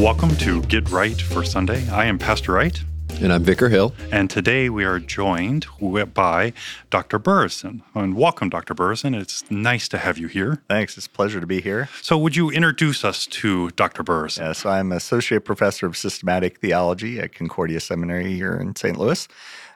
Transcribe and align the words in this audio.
Welcome 0.00 0.34
to 0.36 0.62
Get 0.62 0.88
Right 0.88 1.20
for 1.20 1.44
Sunday. 1.44 1.86
I 1.90 2.06
am 2.06 2.18
Pastor 2.18 2.52
Wright. 2.52 2.82
And 3.20 3.30
I'm 3.30 3.42
Vicar 3.44 3.68
Hill. 3.68 3.94
And 4.10 4.30
today 4.30 4.70
we 4.70 4.82
are 4.82 4.98
joined 4.98 5.66
by 6.14 6.54
Dr. 6.88 7.18
Burreson. 7.18 7.82
And 7.94 8.16
welcome, 8.16 8.48
Dr. 8.48 8.72
Burreson. 8.72 9.14
It's 9.14 9.48
nice 9.50 9.88
to 9.88 9.98
have 9.98 10.16
you 10.16 10.26
here. 10.26 10.62
Thanks. 10.70 10.96
It's 10.96 11.06
a 11.06 11.10
pleasure 11.10 11.38
to 11.38 11.46
be 11.46 11.60
here. 11.60 11.90
So, 12.00 12.16
would 12.16 12.34
you 12.34 12.48
introduce 12.48 13.04
us 13.04 13.26
to 13.26 13.72
Dr. 13.72 14.02
Burreson? 14.02 14.46
Yes, 14.46 14.64
I'm 14.64 14.90
Associate 14.90 15.44
Professor 15.44 15.84
of 15.84 15.98
Systematic 15.98 16.60
Theology 16.60 17.20
at 17.20 17.34
Concordia 17.34 17.78
Seminary 17.78 18.32
here 18.32 18.54
in 18.54 18.74
St. 18.76 18.98
Louis, 18.98 19.28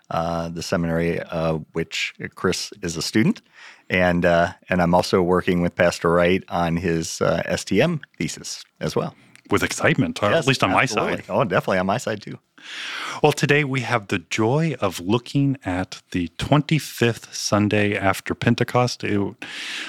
uh, 0.09 0.48
the 0.48 0.62
seminary 0.62 1.20
uh, 1.20 1.59
which 1.75 2.14
Chris 2.34 2.72
is 2.80 2.97
a 2.97 3.02
student. 3.02 3.42
And, 3.91 4.25
uh, 4.25 4.55
and 4.70 4.80
I'm 4.80 4.95
also 4.95 5.20
working 5.20 5.61
with 5.61 5.75
Pastor 5.75 6.12
Wright 6.12 6.42
on 6.48 6.78
his 6.78 7.20
uh, 7.20 7.42
STM 7.45 8.00
thesis 8.17 8.64
as 8.80 8.97
well 8.97 9.14
with 9.50 9.62
excitement, 9.62 10.19
yes, 10.23 10.33
at 10.33 10.47
least 10.47 10.62
on 10.62 10.70
absolutely. 10.73 11.12
my 11.12 11.17
side. 11.19 11.25
Oh, 11.28 11.45
definitely 11.45 11.78
on 11.78 11.87
my 11.87 11.98
side 11.98 12.23
too. 12.23 12.39
Well, 13.23 13.33
today 13.33 13.64
we 13.64 13.81
have 13.81 14.09
the 14.09 14.19
joy 14.19 14.75
of 14.81 15.01
looking 15.01 15.59
at 15.64 16.03
the 16.12 16.28
25th 16.39 17.33
Sunday 17.34 17.97
after 17.97 18.34
Pentecost. 18.34 19.05
It, 19.05 19.20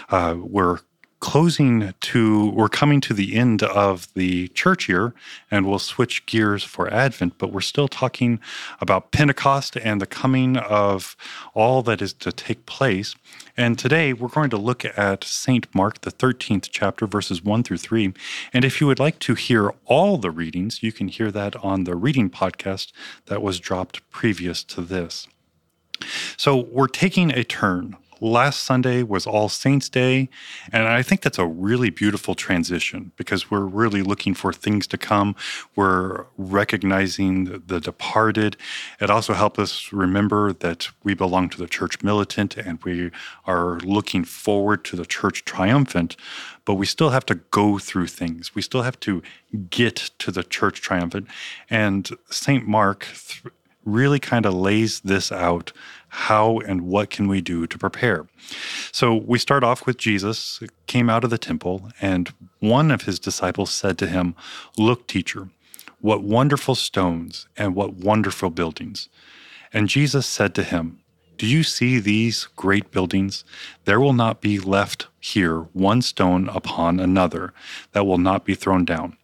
uh, 0.09 0.35
we're 0.37 0.79
closing 1.19 1.93
to, 2.01 2.49
we're 2.51 2.69
coming 2.69 3.01
to 3.01 3.13
the 3.13 3.35
end 3.35 3.63
of 3.63 4.13
the 4.13 4.47
church 4.49 4.87
year 4.87 5.13
and 5.49 5.65
we'll 5.65 5.79
switch 5.79 6.25
gears 6.25 6.63
for 6.63 6.91
Advent, 6.91 7.37
but 7.37 7.51
we're 7.51 7.61
still 7.61 7.87
talking 7.87 8.39
about 8.81 9.11
Pentecost 9.11 9.77
and 9.77 10.01
the 10.01 10.05
coming 10.05 10.57
of 10.57 11.15
all 11.53 11.81
that 11.83 12.01
is 12.01 12.13
to 12.13 12.31
take 12.31 12.65
place. 12.65 13.15
And 13.57 13.79
today 13.79 14.13
we're 14.13 14.27
going 14.27 14.49
to 14.49 14.57
look 14.57 14.85
at 14.85 15.23
St. 15.23 15.73
Mark, 15.73 16.01
the 16.01 16.11
13th 16.11 16.69
chapter, 16.71 17.07
verses 17.07 17.43
1 17.43 17.63
through 17.63 17.77
3. 17.77 18.13
And 18.53 18.65
if 18.65 18.81
you 18.81 18.87
would 18.87 18.99
like 18.99 19.19
to 19.19 19.35
hear 19.35 19.73
all 19.85 20.17
the 20.17 20.31
readings, 20.31 20.83
you 20.83 20.91
can 20.91 21.07
hear 21.07 21.31
that 21.31 21.55
on 21.57 21.85
the 21.85 21.95
reading 21.95 22.29
podcast 22.29 22.91
that 23.27 23.41
was 23.41 23.59
dropped 23.59 24.07
previous 24.11 24.63
to 24.65 24.81
this. 24.81 25.27
So 26.37 26.67
we're 26.71 26.87
taking 26.87 27.31
a 27.31 27.43
turn 27.43 27.95
last 28.21 28.63
Sunday 28.63 29.03
was 29.03 29.27
All 29.27 29.49
Saints 29.49 29.89
Day. 29.89 30.29
And 30.71 30.87
I 30.87 31.01
think 31.01 31.21
that's 31.21 31.39
a 31.39 31.45
really 31.45 31.89
beautiful 31.89 32.35
transition 32.35 33.11
because 33.15 33.51
we're 33.51 33.65
really 33.65 34.01
looking 34.01 34.33
for 34.33 34.53
things 34.53 34.87
to 34.87 34.97
come. 34.97 35.35
We're 35.75 36.25
recognizing 36.37 37.61
the, 37.65 37.79
departed. 37.79 38.57
It 38.99 39.09
also 39.09 39.33
helps 39.33 39.59
us 39.59 39.93
remember 39.93 40.53
that 40.53 40.89
we 41.03 41.13
belong 41.13 41.49
to 41.49 41.57
the 41.57 41.67
church 41.67 42.01
militant 42.01 42.57
and 42.57 42.83
we 42.83 43.11
are 43.45 43.79
looking 43.81 44.23
forward 44.23 44.83
to 44.85 44.95
the 44.95 45.05
church 45.05 45.45
triumphant. 45.45 46.15
But 46.63 46.75
we 46.75 46.85
still 46.85 47.11
have 47.11 47.25
to 47.27 47.35
go 47.35 47.77
through 47.77 48.07
things. 48.07 48.55
We 48.55 48.61
still 48.63 48.81
have 48.81 48.99
to 49.01 49.21
get 49.69 49.95
to 50.19 50.31
the 50.31 50.43
church 50.43 50.81
triumphant. 50.81 51.27
And 51.69 52.09
St. 52.29 52.67
Mark 52.67 53.05
th- 53.05 53.53
really 53.85 54.19
kind 54.19 54.45
of 54.45 54.53
lays 54.53 54.99
this 55.01 55.31
out 55.31 55.71
how 56.09 56.59
and 56.59 56.81
what 56.81 57.09
can 57.09 57.27
we 57.27 57.41
do 57.41 57.67
to 57.67 57.77
prepare? 57.77 58.25
So 58.91 59.15
we 59.15 59.37
start 59.37 59.63
off 59.63 59.85
with 59.85 59.97
Jesus 59.97 60.61
came 60.87 61.09
out 61.09 61.23
of 61.23 61.29
the 61.29 61.37
temple, 61.37 61.89
and 62.01 62.33
one 62.59 62.91
of 62.91 63.03
his 63.03 63.19
disciples 63.19 63.71
said 63.71 63.97
to 63.97 64.07
him, 64.07 64.35
Look, 64.77 65.07
teacher, 65.07 65.49
what 65.99 66.23
wonderful 66.23 66.75
stones 66.75 67.47
and 67.57 67.75
what 67.75 67.95
wonderful 67.95 68.49
buildings. 68.49 69.09
And 69.73 69.89
Jesus 69.89 70.25
said 70.25 70.55
to 70.55 70.63
him, 70.63 70.99
Do 71.37 71.47
you 71.47 71.63
see 71.63 71.99
these 71.99 72.47
great 72.55 72.91
buildings? 72.91 73.43
There 73.85 73.99
will 73.99 74.13
not 74.13 74.39
be 74.39 74.59
left 74.59 75.07
here 75.19 75.61
one 75.73 76.01
stone 76.01 76.47
upon 76.49 76.99
another 76.99 77.53
that 77.91 78.05
will 78.05 78.17
not 78.17 78.45
be 78.45 78.55
thrown 78.55 78.85
down. 78.85 79.17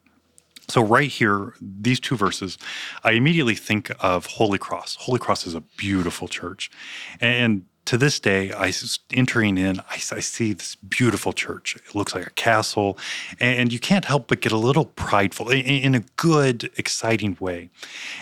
So, 0.71 0.81
right 0.81 1.09
here, 1.09 1.53
these 1.59 1.99
two 1.99 2.15
verses, 2.15 2.57
I 3.03 3.11
immediately 3.11 3.55
think 3.55 3.91
of 3.99 4.25
Holy 4.25 4.57
Cross. 4.57 4.95
Holy 5.01 5.19
Cross 5.19 5.45
is 5.45 5.53
a 5.53 5.59
beautiful 5.59 6.29
church. 6.29 6.71
And 7.19 7.65
to 7.83 7.97
this 7.97 8.21
day, 8.21 8.53
I 8.53 8.71
entering 9.11 9.57
in, 9.57 9.81
I, 9.81 9.95
I, 9.95 10.21
see 10.21 10.53
this 10.53 10.75
beautiful 10.75 11.33
church. 11.33 11.75
It 11.75 11.93
looks 11.93 12.15
like 12.15 12.25
a 12.25 12.29
castle, 12.29 12.97
and 13.37 13.73
you 13.73 13.79
can't 13.79 14.05
help 14.05 14.27
but 14.27 14.39
get 14.39 14.53
a 14.53 14.57
little 14.57 14.85
prideful 14.85 15.49
in, 15.49 15.59
in 15.59 15.95
a 15.95 16.03
good, 16.15 16.71
exciting 16.77 17.35
way. 17.41 17.69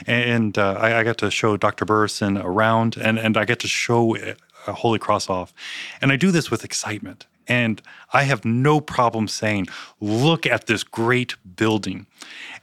And 0.07 0.57
uh, 0.57 0.73
I, 0.79 1.01
I, 1.01 1.03
got 1.03 1.19
to 1.19 1.29
show 1.29 1.55
Dr. 1.55 1.85
Burreson 1.85 2.39
around, 2.39 2.97
and 2.97 3.19
and 3.19 3.37
I 3.37 3.45
get 3.45 3.59
to 3.59 3.67
show 3.67 4.17
uh, 4.17 4.33
Holy 4.73 4.97
Cross 4.97 5.29
off, 5.29 5.53
and 6.01 6.11
I 6.11 6.15
do 6.15 6.31
this 6.31 6.49
with 6.49 6.65
excitement. 6.65 7.27
And 7.49 7.81
I 8.13 8.23
have 8.23 8.45
no 8.45 8.79
problem 8.79 9.27
saying, 9.27 9.67
look 9.99 10.45
at 10.45 10.67
this 10.67 10.83
great 10.83 11.35
building. 11.55 12.05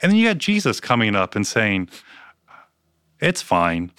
And 0.01 0.11
then 0.11 0.19
you 0.19 0.29
got 0.29 0.39
Jesus 0.39 0.81
coming 0.81 1.15
up 1.15 1.35
and 1.35 1.47
saying, 1.47 1.91
it's 3.21 3.43
fine, 3.43 3.91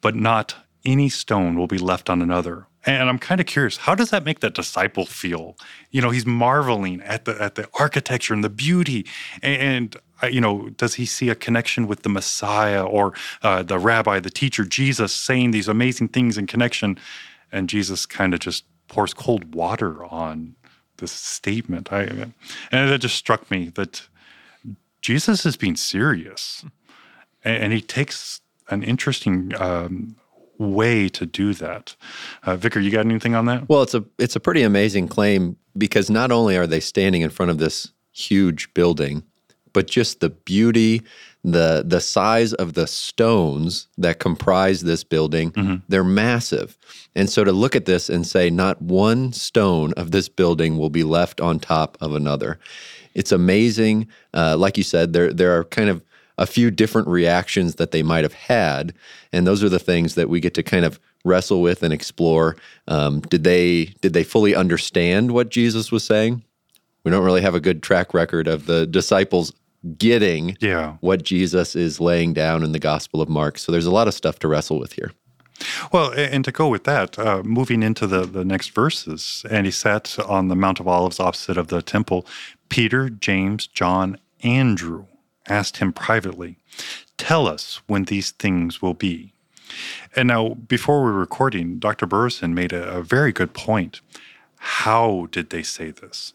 but 0.00 0.16
not 0.16 0.56
any 0.84 1.08
stone 1.08 1.56
will 1.56 1.68
be 1.68 1.78
left 1.78 2.10
on 2.10 2.20
another. 2.20 2.66
And 2.84 3.08
I'm 3.08 3.18
kind 3.18 3.40
of 3.40 3.46
curious, 3.46 3.76
how 3.76 3.94
does 3.94 4.10
that 4.10 4.24
make 4.24 4.40
that 4.40 4.54
disciple 4.54 5.06
feel? 5.06 5.56
You 5.92 6.02
know, 6.02 6.10
he's 6.10 6.26
marveling 6.26 7.00
at 7.02 7.26
the 7.26 7.40
at 7.40 7.54
the 7.54 7.68
architecture 7.78 8.34
and 8.34 8.42
the 8.42 8.50
beauty, 8.50 9.06
and 9.40 9.96
uh, 10.20 10.26
you 10.26 10.40
know, 10.40 10.68
does 10.70 10.94
he 10.94 11.06
see 11.06 11.28
a 11.28 11.36
connection 11.36 11.86
with 11.86 12.02
the 12.02 12.08
Messiah 12.08 12.84
or 12.84 13.14
uh, 13.42 13.62
the 13.62 13.78
Rabbi, 13.78 14.18
the 14.18 14.30
teacher, 14.30 14.64
Jesus, 14.64 15.12
saying 15.12 15.52
these 15.52 15.68
amazing 15.68 16.08
things 16.08 16.36
in 16.36 16.48
connection? 16.48 16.98
And 17.52 17.68
Jesus 17.68 18.04
kind 18.04 18.34
of 18.34 18.40
just 18.40 18.64
pours 18.88 19.14
cold 19.14 19.54
water 19.54 20.04
on 20.04 20.56
this 20.98 21.12
statement. 21.12 21.92
I, 21.92 22.02
and 22.70 22.90
it 22.90 22.98
just 22.98 23.16
struck 23.16 23.50
me 23.50 23.70
that 23.70 24.08
Jesus 25.00 25.44
is 25.44 25.56
being 25.56 25.76
serious, 25.76 26.64
and, 27.44 27.64
and 27.64 27.72
he 27.72 27.80
takes 27.80 28.40
an 28.68 28.82
interesting 28.82 29.52
um, 29.58 30.16
way 30.58 31.08
to 31.08 31.26
do 31.26 31.54
that. 31.54 31.96
Uh, 32.44 32.56
Vicar, 32.56 32.80
you 32.80 32.90
got 32.90 33.04
anything 33.04 33.34
on 33.34 33.46
that? 33.46 33.68
Well, 33.68 33.82
it's 33.82 33.94
a 33.94 34.04
it's 34.18 34.36
a 34.36 34.40
pretty 34.40 34.62
amazing 34.62 35.08
claim 35.08 35.56
because 35.76 36.10
not 36.10 36.30
only 36.30 36.56
are 36.56 36.66
they 36.66 36.80
standing 36.80 37.22
in 37.22 37.30
front 37.30 37.50
of 37.50 37.58
this 37.58 37.92
huge 38.12 38.72
building, 38.74 39.24
but 39.72 39.86
just 39.86 40.20
the 40.20 40.30
beauty 40.30 41.02
the 41.44 41.82
the 41.86 42.00
size 42.00 42.52
of 42.54 42.74
the 42.74 42.86
stones 42.86 43.88
that 43.98 44.20
comprise 44.20 44.82
this 44.82 45.02
building 45.02 45.50
mm-hmm. 45.52 45.76
they're 45.88 46.04
massive. 46.04 46.78
And 47.14 47.28
so 47.28 47.44
to 47.44 47.52
look 47.52 47.74
at 47.74 47.84
this 47.84 48.08
and 48.08 48.26
say 48.26 48.48
not 48.48 48.80
one 48.80 49.32
stone 49.32 49.92
of 49.94 50.12
this 50.12 50.28
building 50.28 50.78
will 50.78 50.90
be 50.90 51.02
left 51.02 51.40
on 51.40 51.58
top 51.58 51.98
of 52.00 52.14
another. 52.14 52.58
It's 53.14 53.32
amazing. 53.32 54.08
Uh, 54.32 54.56
like 54.56 54.76
you 54.76 54.84
said 54.84 55.12
there 55.12 55.32
there 55.32 55.58
are 55.58 55.64
kind 55.64 55.88
of 55.90 56.02
a 56.38 56.46
few 56.46 56.70
different 56.70 57.08
reactions 57.08 57.74
that 57.74 57.90
they 57.90 58.02
might 58.02 58.24
have 58.24 58.32
had. 58.32 58.94
And 59.32 59.46
those 59.46 59.62
are 59.62 59.68
the 59.68 59.78
things 59.78 60.14
that 60.14 60.28
we 60.28 60.40
get 60.40 60.54
to 60.54 60.62
kind 60.62 60.84
of 60.84 60.98
wrestle 61.24 61.60
with 61.60 61.82
and 61.82 61.92
explore. 61.92 62.56
Um, 62.88 63.20
did 63.20 63.44
they 63.44 63.86
did 64.00 64.12
they 64.12 64.24
fully 64.24 64.54
understand 64.54 65.32
what 65.32 65.50
jesus 65.50 65.90
was 65.90 66.04
saying? 66.04 66.44
We 67.04 67.10
don't 67.10 67.24
really 67.24 67.42
have 67.42 67.56
a 67.56 67.60
good 67.60 67.82
track 67.82 68.14
record 68.14 68.46
of 68.46 68.66
the 68.66 68.86
disciples 68.86 69.52
getting 69.96 70.56
yeah. 70.60 70.96
what 71.00 71.22
Jesus 71.22 71.74
is 71.74 72.00
laying 72.00 72.32
down 72.32 72.62
in 72.62 72.72
the 72.72 72.78
Gospel 72.78 73.20
of 73.20 73.28
Mark. 73.28 73.58
So 73.58 73.72
there's 73.72 73.86
a 73.86 73.90
lot 73.90 74.08
of 74.08 74.14
stuff 74.14 74.38
to 74.40 74.48
wrestle 74.48 74.78
with 74.78 74.92
here. 74.92 75.12
Well, 75.92 76.12
and 76.16 76.44
to 76.44 76.52
go 76.52 76.68
with 76.68 76.84
that, 76.84 77.18
uh, 77.18 77.42
moving 77.44 77.82
into 77.82 78.06
the, 78.06 78.24
the 78.24 78.44
next 78.44 78.70
verses, 78.70 79.44
and 79.50 79.66
he 79.66 79.72
sat 79.72 80.18
on 80.18 80.48
the 80.48 80.56
Mount 80.56 80.80
of 80.80 80.88
Olives 80.88 81.20
opposite 81.20 81.56
of 81.56 81.68
the 81.68 81.82
temple. 81.82 82.26
Peter, 82.68 83.08
James, 83.08 83.66
John, 83.66 84.18
Andrew 84.42 85.06
asked 85.46 85.78
him 85.78 85.92
privately, 85.92 86.56
Tell 87.16 87.46
us 87.46 87.80
when 87.86 88.04
these 88.04 88.32
things 88.32 88.82
will 88.82 88.94
be. 88.94 89.32
And 90.16 90.28
now, 90.28 90.50
before 90.54 91.04
we 91.04 91.12
were 91.12 91.18
recording, 91.18 91.78
Dr. 91.78 92.06
Burreson 92.06 92.54
made 92.54 92.72
a, 92.72 92.96
a 92.96 93.02
very 93.02 93.32
good 93.32 93.54
point. 93.54 94.00
How 94.58 95.28
did 95.30 95.50
they 95.50 95.62
say 95.62 95.90
this? 95.90 96.34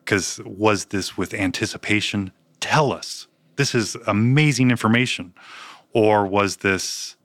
Because 0.00 0.40
was 0.44 0.86
this 0.86 1.16
with 1.16 1.34
anticipation? 1.34 2.32
Tell 2.68 2.92
us 2.92 3.26
this 3.56 3.74
is 3.74 3.96
amazing 4.06 4.70
information? 4.70 5.34
Or 5.92 6.26
was 6.26 6.58
this, 6.58 7.16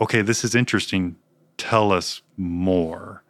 okay, 0.00 0.22
this 0.22 0.44
is 0.44 0.54
interesting, 0.54 1.16
tell 1.56 1.90
us 1.92 2.22
more? 2.36 3.22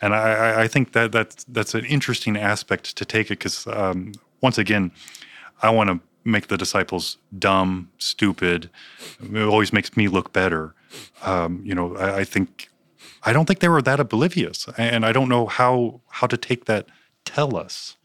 And 0.00 0.14
I, 0.14 0.62
I 0.62 0.68
think 0.68 0.92
that 0.92 1.10
that's, 1.10 1.44
that's 1.44 1.74
an 1.74 1.84
interesting 1.84 2.36
aspect 2.36 2.96
to 2.96 3.04
take 3.04 3.26
it 3.26 3.38
because, 3.40 3.66
um, 3.66 4.12
once 4.40 4.56
again, 4.56 4.92
I 5.62 5.70
want 5.70 5.90
to 5.90 6.00
make 6.24 6.46
the 6.46 6.56
disciples 6.56 7.18
dumb, 7.38 7.90
stupid. 7.98 8.70
It 9.20 9.42
always 9.42 9.72
makes 9.72 9.96
me 9.96 10.08
look 10.08 10.32
better. 10.32 10.74
Um, 11.22 11.60
you 11.64 11.74
know, 11.74 11.96
I, 11.96 12.20
I 12.20 12.24
think 12.24 12.70
I 13.26 13.32
don't 13.32 13.46
think 13.46 13.60
they 13.60 13.68
were 13.68 13.82
that 13.82 14.00
oblivious, 14.00 14.68
and 14.76 15.04
I 15.04 15.12
don't 15.12 15.28
know 15.28 15.46
how 15.46 16.00
how 16.08 16.26
to 16.26 16.36
take 16.36 16.66
that. 16.66 16.86
Tell 17.24 17.56
us. 17.56 17.96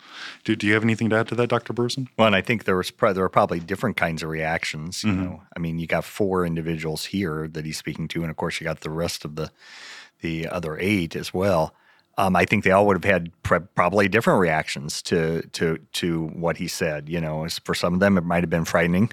Do, 0.43 0.55
do 0.55 0.67
you 0.67 0.73
have 0.73 0.83
anything 0.83 1.09
to 1.09 1.17
add 1.17 1.27
to 1.29 1.35
that, 1.35 1.49
Dr. 1.49 1.73
Burreson? 1.73 2.07
Well, 2.17 2.27
and 2.27 2.35
I 2.35 2.41
think 2.41 2.63
there 2.63 2.75
was 2.77 2.91
pro- 2.91 3.13
there 3.13 3.23
were 3.23 3.29
probably 3.29 3.59
different 3.59 3.97
kinds 3.97 4.23
of 4.23 4.29
reactions. 4.29 5.03
You 5.03 5.11
know, 5.13 5.43
I 5.55 5.59
mean, 5.59 5.79
you 5.79 5.87
got 5.87 6.03
four 6.05 6.45
individuals 6.45 7.05
here 7.05 7.47
that 7.47 7.65
he's 7.65 7.77
speaking 7.77 8.07
to, 8.09 8.21
and 8.21 8.29
of 8.29 8.37
course, 8.37 8.59
you 8.59 8.65
got 8.65 8.81
the 8.81 8.89
rest 8.89 9.25
of 9.25 9.35
the 9.35 9.51
the 10.21 10.47
other 10.47 10.77
eight 10.79 11.15
as 11.15 11.33
well. 11.33 11.73
Um, 12.17 12.35
I 12.35 12.43
think 12.43 12.65
they 12.65 12.71
all 12.71 12.85
would 12.87 12.97
have 13.01 13.09
had 13.09 13.31
pre- 13.43 13.59
probably 13.75 14.09
different 14.09 14.39
reactions 14.41 15.01
to 15.03 15.41
to 15.53 15.77
to 15.93 16.27
what 16.27 16.57
he 16.57 16.67
said. 16.67 17.07
You 17.07 17.21
know, 17.21 17.45
As 17.45 17.59
for 17.59 17.73
some 17.73 17.93
of 17.93 17.99
them, 18.01 18.17
it 18.17 18.25
might 18.25 18.43
have 18.43 18.49
been 18.49 18.65
frightening. 18.65 19.11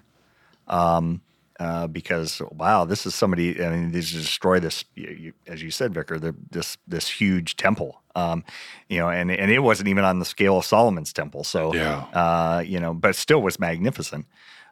Um, 0.66 1.20
uh, 1.58 1.86
because 1.86 2.42
wow, 2.52 2.84
this 2.84 3.06
is 3.06 3.14
somebody. 3.14 3.64
I 3.64 3.70
mean, 3.70 3.92
these 3.92 4.12
destroy 4.12 4.60
this, 4.60 4.84
you, 4.94 5.08
you, 5.08 5.32
as 5.46 5.62
you 5.62 5.70
said, 5.70 5.94
Vicar. 5.94 6.18
The, 6.18 6.34
this 6.50 6.76
this 6.86 7.08
huge 7.08 7.56
temple, 7.56 8.02
um, 8.14 8.44
you 8.88 8.98
know, 8.98 9.08
and 9.08 9.30
and 9.30 9.50
it 9.50 9.60
wasn't 9.60 9.88
even 9.88 10.04
on 10.04 10.18
the 10.18 10.24
scale 10.24 10.58
of 10.58 10.64
Solomon's 10.64 11.12
temple. 11.12 11.44
So, 11.44 11.74
Yeah. 11.74 12.04
uh, 12.12 12.62
you 12.66 12.78
know, 12.80 12.92
but 12.94 13.16
still 13.16 13.40
was 13.42 13.58
magnificent. 13.58 14.26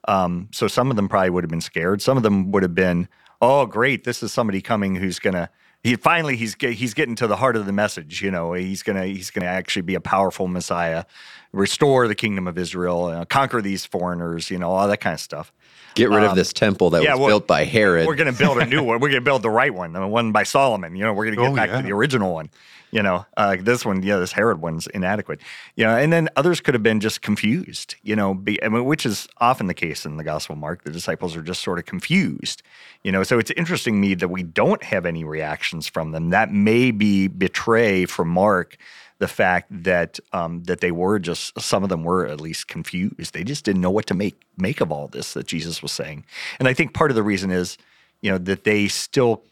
Um, 0.07 0.49
so 0.53 0.69
some 0.69 0.91
of 0.91 0.97
them 0.97 1.09
probably 1.09 1.31
would 1.31 1.45
have 1.45 1.51
been 1.51 1.61
scared. 1.63 2.03
Some 2.03 2.17
of 2.19 2.23
them 2.23 2.53
would 2.53 2.63
have 2.63 2.75
been, 2.75 3.09
oh, 3.41 3.65
great, 3.65 4.05
this 4.05 4.23
is 4.23 4.33
somebody 4.33 4.61
coming 4.61 4.95
who's 4.97 5.19
gonna. 5.19 5.49
He 5.83 5.97
finally 5.97 6.37
he's 6.37 6.55
he's 6.61 6.95
getting 6.95 7.15
to 7.17 7.27
the 7.27 7.37
heart 7.37 7.57
of 7.57 7.67
the 7.67 7.73
message. 7.73 8.23
You 8.23 8.31
know, 8.31 8.53
he's 8.55 8.83
gonna 8.83 9.07
he's 9.07 9.31
gonna 9.31 9.47
actually 9.47 9.83
be 9.83 9.95
a 9.95 10.01
powerful 10.01 10.49
Messiah, 10.49 11.05
restore 11.53 12.09
the 12.09 12.15
kingdom 12.15 12.47
of 12.47 12.57
Israel, 12.59 13.05
uh, 13.07 13.25
conquer 13.27 13.61
these 13.63 13.85
foreigners. 13.85 14.51
You 14.51 14.59
know, 14.59 14.71
all 14.71 14.89
that 14.89 15.01
kind 15.01 15.15
of 15.15 15.21
stuff. 15.21 15.53
Get 15.95 16.11
rid 16.11 16.25
of 16.25 16.35
this 16.35 16.53
temple 16.53 16.91
that 16.91 16.99
Um, 16.99 17.05
yeah, 17.05 17.13
was 17.13 17.21
well, 17.21 17.29
built 17.29 17.47
by 17.47 17.65
Herod. 17.65 18.07
We're 18.07 18.15
going 18.17 18.33
to 18.33 18.39
build 18.39 18.59
a 18.59 18.67
new 18.67 18.83
one. 18.83 19.01
We're 19.01 19.09
going 19.11 19.21
to 19.23 19.25
build 19.25 19.43
the 19.43 19.51
right 19.51 19.73
one, 19.73 19.93
the 19.93 20.07
one 20.07 20.33
by 20.33 20.43
Solomon. 20.43 20.97
You 20.97 21.05
know, 21.05 21.13
we're 21.13 21.25
going 21.27 21.37
to 21.37 21.43
get 21.43 21.53
Oh, 21.53 21.55
back 21.57 21.71
yeah. 21.71 21.77
to 21.81 21.83
the 21.87 21.93
original 21.93 22.35
one. 22.35 22.51
You 22.91 23.03
know, 23.03 23.27
uh, 23.37 23.57
this 23.61 23.85
one, 23.85 24.05
yeah, 24.05 24.19
this 24.19 24.31
Herod 24.31 24.61
one's 24.61 24.87
inadequate. 24.87 25.41
You 25.75 25.85
know, 25.85 25.97
and 25.97 26.13
then 26.13 26.29
others 26.37 26.61
could 26.61 26.75
have 26.75 26.83
been 26.85 27.01
just 27.01 27.23
confused. 27.23 27.97
You 28.05 28.15
know, 28.15 28.35
be, 28.35 28.63
I 28.63 28.69
mean, 28.69 28.85
which 28.85 29.05
is 29.05 29.27
often 29.39 29.67
the 29.67 29.75
case 29.75 30.07
in 30.07 30.17
the 30.17 30.23
Gospel 30.23 30.53
of 30.53 30.61
Mark. 30.61 30.85
The 30.85 30.93
disciples 30.93 31.35
are 31.35 31.43
just 31.43 31.61
sort 31.63 31.81
of 31.81 31.87
confused. 31.87 32.63
You 33.03 33.11
know, 33.11 33.25
so 33.25 33.41
it's 33.41 33.51
interesting 33.53 33.95
to 33.95 33.99
me 33.99 34.15
that 34.15 34.29
we 34.29 34.45
don't 34.45 34.83
have 34.85 35.07
any 35.07 35.25
reactions 35.25 35.89
from 35.89 36.13
them. 36.13 36.31
That 36.31 36.53
may 36.53 36.93
be 36.93 37.27
betray 37.27 38.05
from 38.05 38.29
Mark 38.29 38.77
the 39.19 39.29
fact 39.29 39.69
that 39.71 40.19
um, 40.33 40.65
that 40.65 40.81
they 40.81 40.91
were 40.91 41.19
just 41.19 41.59
some 41.61 41.83
of 41.83 41.89
them 41.89 42.05
were 42.05 42.27
at 42.27 42.41
least 42.41 42.69
confused. 42.69 43.33
They 43.33 43.45
just 43.45 43.65
didn't 43.65 43.81
know 43.81 43.91
what 43.91 44.07
to 44.07 44.15
make 44.15 44.41
make 44.59 44.81
of 44.81 44.91
all 44.91 45.09
this 45.09 45.35
that 45.35 45.47
Jesus 45.47 45.83
was 45.83 45.93
saying. 45.93 46.25
And 46.59 46.69
I 46.69 46.75
think 46.75 46.95
part 46.95 47.11
of 47.11 47.15
the 47.15 47.23
reason 47.23 47.51
is, 47.51 47.79
you 48.21 48.31
know, 48.31 48.39
that 48.39 48.65
they 48.65 48.89
still 48.89 49.43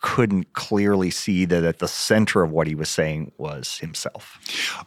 couldn't 0.00 0.52
clearly 0.52 1.10
see 1.10 1.44
that 1.46 1.64
at 1.64 1.78
the 1.78 1.88
center 1.88 2.42
of 2.42 2.50
what 2.50 2.66
he 2.66 2.74
was 2.74 2.90
saying 2.90 3.32
was 3.38 3.78
himself. 3.78 4.38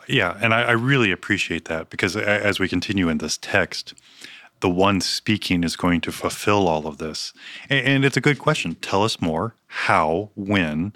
Yeah, 0.07 0.37
and 0.41 0.53
I, 0.53 0.63
I 0.63 0.71
really 0.71 1.11
appreciate 1.11 1.65
that 1.65 1.89
because 1.89 2.15
as 2.15 2.59
we 2.59 2.69
continue 2.69 3.09
in 3.09 3.17
this 3.17 3.37
text, 3.37 3.95
the 4.59 4.69
one 4.69 5.01
speaking 5.01 5.63
is 5.63 5.75
going 5.75 6.01
to 6.01 6.11
fulfill 6.11 6.67
all 6.67 6.87
of 6.87 6.97
this. 6.97 7.33
And, 7.69 7.85
and 7.87 8.05
it's 8.05 8.17
a 8.17 8.21
good 8.21 8.39
question. 8.39 8.75
Tell 8.75 9.03
us 9.03 9.19
more. 9.19 9.55
How? 9.67 10.29
When? 10.35 10.93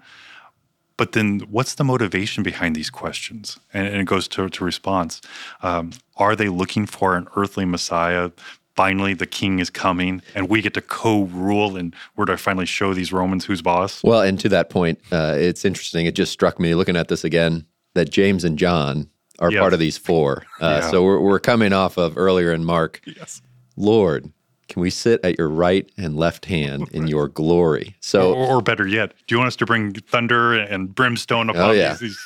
But 0.97 1.11
then 1.11 1.41
what's 1.51 1.75
the 1.75 1.83
motivation 1.83 2.41
behind 2.43 2.75
these 2.75 2.89
questions? 2.89 3.59
And, 3.73 3.87
and 3.87 3.97
it 3.97 4.05
goes 4.05 4.27
to, 4.29 4.49
to 4.49 4.63
response. 4.63 5.21
Um, 5.61 5.91
are 6.17 6.35
they 6.35 6.47
looking 6.49 6.85
for 6.85 7.15
an 7.17 7.27
earthly 7.35 7.65
Messiah? 7.65 8.31
Finally, 8.75 9.13
the 9.13 9.25
king 9.25 9.59
is 9.59 9.69
coming, 9.69 10.21
and 10.33 10.49
we 10.49 10.61
get 10.61 10.73
to 10.73 10.81
co 10.81 11.23
rule, 11.23 11.77
and 11.77 11.95
we're 12.17 12.25
to 12.25 12.37
finally 12.37 12.65
show 12.65 12.93
these 12.93 13.13
Romans 13.13 13.45
who's 13.45 13.61
boss. 13.61 14.03
Well, 14.03 14.21
and 14.21 14.37
to 14.41 14.49
that 14.49 14.69
point, 14.69 14.99
uh, 15.13 15.35
it's 15.37 15.63
interesting. 15.63 16.05
It 16.05 16.13
just 16.15 16.33
struck 16.33 16.59
me 16.59 16.75
looking 16.75 16.97
at 16.97 17.07
this 17.07 17.23
again 17.23 17.65
that 17.93 18.09
James 18.09 18.43
and 18.43 18.57
John 18.59 19.09
are 19.39 19.49
Yes. 19.51 19.61
part 19.61 19.73
of 19.73 19.79
these 19.79 19.97
four. 19.97 20.43
Uh, 20.61 20.79
Yeah. 20.81 20.91
So 20.91 21.03
we're, 21.03 21.19
we're 21.21 21.39
coming 21.39 21.71
off 21.71 21.97
of 21.97 22.17
earlier 22.17 22.51
in 22.53 22.65
Mark. 22.65 22.99
Yes. 23.05 23.41
Lord, 23.77 24.31
can 24.67 24.81
we 24.81 24.89
sit 24.89 25.19
at 25.23 25.37
your 25.37 25.49
right 25.49 25.89
and 25.97 26.15
left 26.17 26.45
hand 26.45 26.89
in 26.91 27.07
your 27.07 27.27
glory? 27.27 27.95
So, 27.99 28.33
Or, 28.33 28.47
or 28.57 28.61
better 28.61 28.87
yet, 28.87 29.13
do 29.27 29.35
you 29.35 29.39
want 29.39 29.47
us 29.47 29.55
to 29.57 29.65
bring 29.65 29.93
thunder 29.93 30.53
and 30.53 30.93
brimstone 30.93 31.49
upon 31.49 31.69
Oh, 31.69 31.71
yeah. 31.71 31.89
these, 31.95 31.99
these 31.99 32.19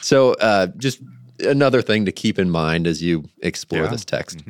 so 0.00 0.34
uh, 0.34 0.66
just 0.76 1.00
another 1.40 1.80
thing 1.82 2.04
to 2.04 2.12
keep 2.12 2.38
in 2.38 2.50
mind 2.50 2.86
as 2.86 3.02
you 3.02 3.24
explore 3.42 3.84
Yeah. 3.84 3.88
this 3.90 4.04
text. 4.04 4.42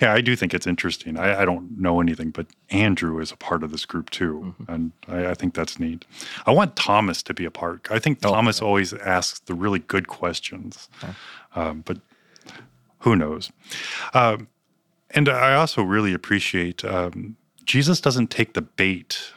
Yeah, 0.00 0.14
I 0.14 0.20
do 0.22 0.36
think 0.36 0.54
it's 0.54 0.66
interesting. 0.66 1.18
I, 1.18 1.42
I 1.42 1.44
don't 1.44 1.78
know 1.78 2.00
anything, 2.00 2.30
but 2.30 2.46
Andrew 2.70 3.18
is 3.18 3.30
a 3.30 3.36
part 3.36 3.62
of 3.62 3.72
this 3.72 3.84
group 3.84 4.08
too, 4.10 4.54
and 4.68 4.92
I, 5.06 5.26
I 5.26 5.34
think 5.34 5.52
that's 5.52 5.78
neat. 5.78 6.06
I 6.46 6.50
want 6.52 6.76
Thomas 6.76 7.22
to 7.24 7.34
be 7.34 7.44
a 7.44 7.50
part. 7.50 7.88
I 7.90 7.98
think 7.98 8.20
Thomas 8.20 8.62
always 8.62 8.94
asks 8.94 9.40
the 9.40 9.52
really 9.54 9.80
good 9.80 10.08
questions, 10.08 10.88
um, 11.54 11.82
but 11.84 11.98
who 13.00 13.16
knows? 13.16 13.50
Um, 14.14 14.48
and 15.14 15.28
I 15.28 15.54
also 15.54 15.82
really 15.82 16.12
appreciate 16.12 16.84
um, 16.84 17.36
Jesus 17.64 18.00
doesn't 18.00 18.30
take 18.30 18.54
the 18.54 18.62
bait 18.62 19.32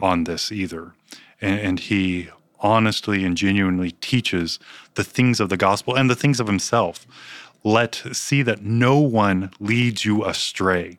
on 0.00 0.24
this 0.24 0.50
either, 0.52 0.94
and, 1.40 1.60
and 1.60 1.80
he 1.80 2.28
honestly 2.60 3.24
and 3.24 3.36
genuinely 3.36 3.92
teaches 3.92 4.58
the 4.94 5.04
things 5.04 5.40
of 5.40 5.48
the 5.48 5.56
gospel 5.56 5.94
and 5.96 6.10
the 6.10 6.16
things 6.16 6.40
of 6.40 6.46
himself. 6.46 7.06
Let 7.64 8.02
see 8.12 8.42
that 8.42 8.62
no 8.62 8.98
one 8.98 9.50
leads 9.60 10.04
you 10.04 10.24
astray. 10.24 10.98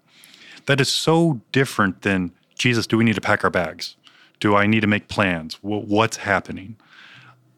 That 0.66 0.80
is 0.80 0.90
so 0.90 1.42
different 1.52 2.04
than 2.04 2.32
Jesus. 2.58 2.88
Do 2.88 2.98
we 2.98 3.04
need 3.04 3.16
to 3.16 3.22
pack 3.22 3.44
our 3.44 3.50
bags? 3.50 3.96
Do 4.40 4.56
I 4.56 4.68
need 4.68 4.82
to 4.82 4.88
make 4.88 5.08
plans? 5.08 5.58
What's 5.62 6.18
happening? 6.18 6.78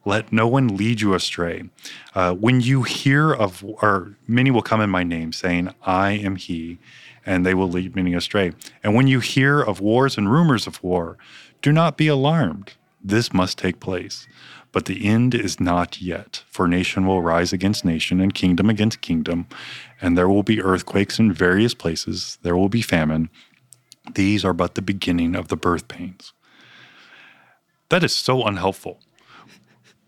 Let 0.03 0.31
no 0.31 0.48
one 0.48 0.75
lead 0.77 1.01
you 1.01 1.13
astray. 1.13 1.69
Uh, 2.15 2.33
when 2.33 2.62
you 2.62 2.83
hear 2.83 3.31
of, 3.31 3.63
or 3.63 4.15
many 4.27 4.50
will 4.50 4.63
come 4.63 4.81
in 4.81 4.89
my 4.89 5.03
name, 5.03 5.31
saying, 5.31 5.74
I 5.83 6.12
am 6.12 6.38
he, 6.38 6.80
and 7.25 7.45
they 7.45 7.53
will 7.53 7.69
lead 7.69 7.95
many 7.95 8.15
astray. 8.15 8.53
And 8.83 8.95
when 8.95 9.07
you 9.07 9.19
hear 9.19 9.62
of 9.62 9.80
wars 9.80 10.18
and 10.18 10.31
rumors 10.31 10.65
of 10.65 10.81
war, 10.83 11.18
do 11.62 11.71
not 11.71 11.98
be 11.98 12.07
alarmed. 12.07 12.74
This 13.03 13.31
must 13.31 13.58
take 13.58 13.79
place. 13.79 14.27
But 14.72 14.86
the 14.86 15.05
end 15.05 15.36
is 15.36 15.60
not 15.60 16.01
yet, 16.01 16.43
for 16.48 16.67
nation 16.67 17.05
will 17.05 17.22
rise 17.22 17.51
against 17.51 17.84
nation 17.84 18.22
and 18.22 18.34
kingdom 18.34 18.70
against 18.70 19.01
kingdom, 19.01 19.48
and 20.01 20.17
there 20.17 20.29
will 20.29 20.43
be 20.43 20.62
earthquakes 20.62 21.20
in 21.20 21.34
various 21.34 21.74
places, 21.74 22.38
there 22.41 22.55
will 22.55 22.70
be 22.70 22.81
famine. 22.81 23.29
These 24.13 24.46
are 24.46 24.53
but 24.53 24.75
the 24.75 24.81
beginning 24.81 25.36
of 25.36 25.50
the 25.50 25.58
birth 25.58 25.88
pains. 25.88 26.34
That 27.89 28.03
is 28.03 28.15
so 28.15 28.43
unhelpful. 28.43 29.00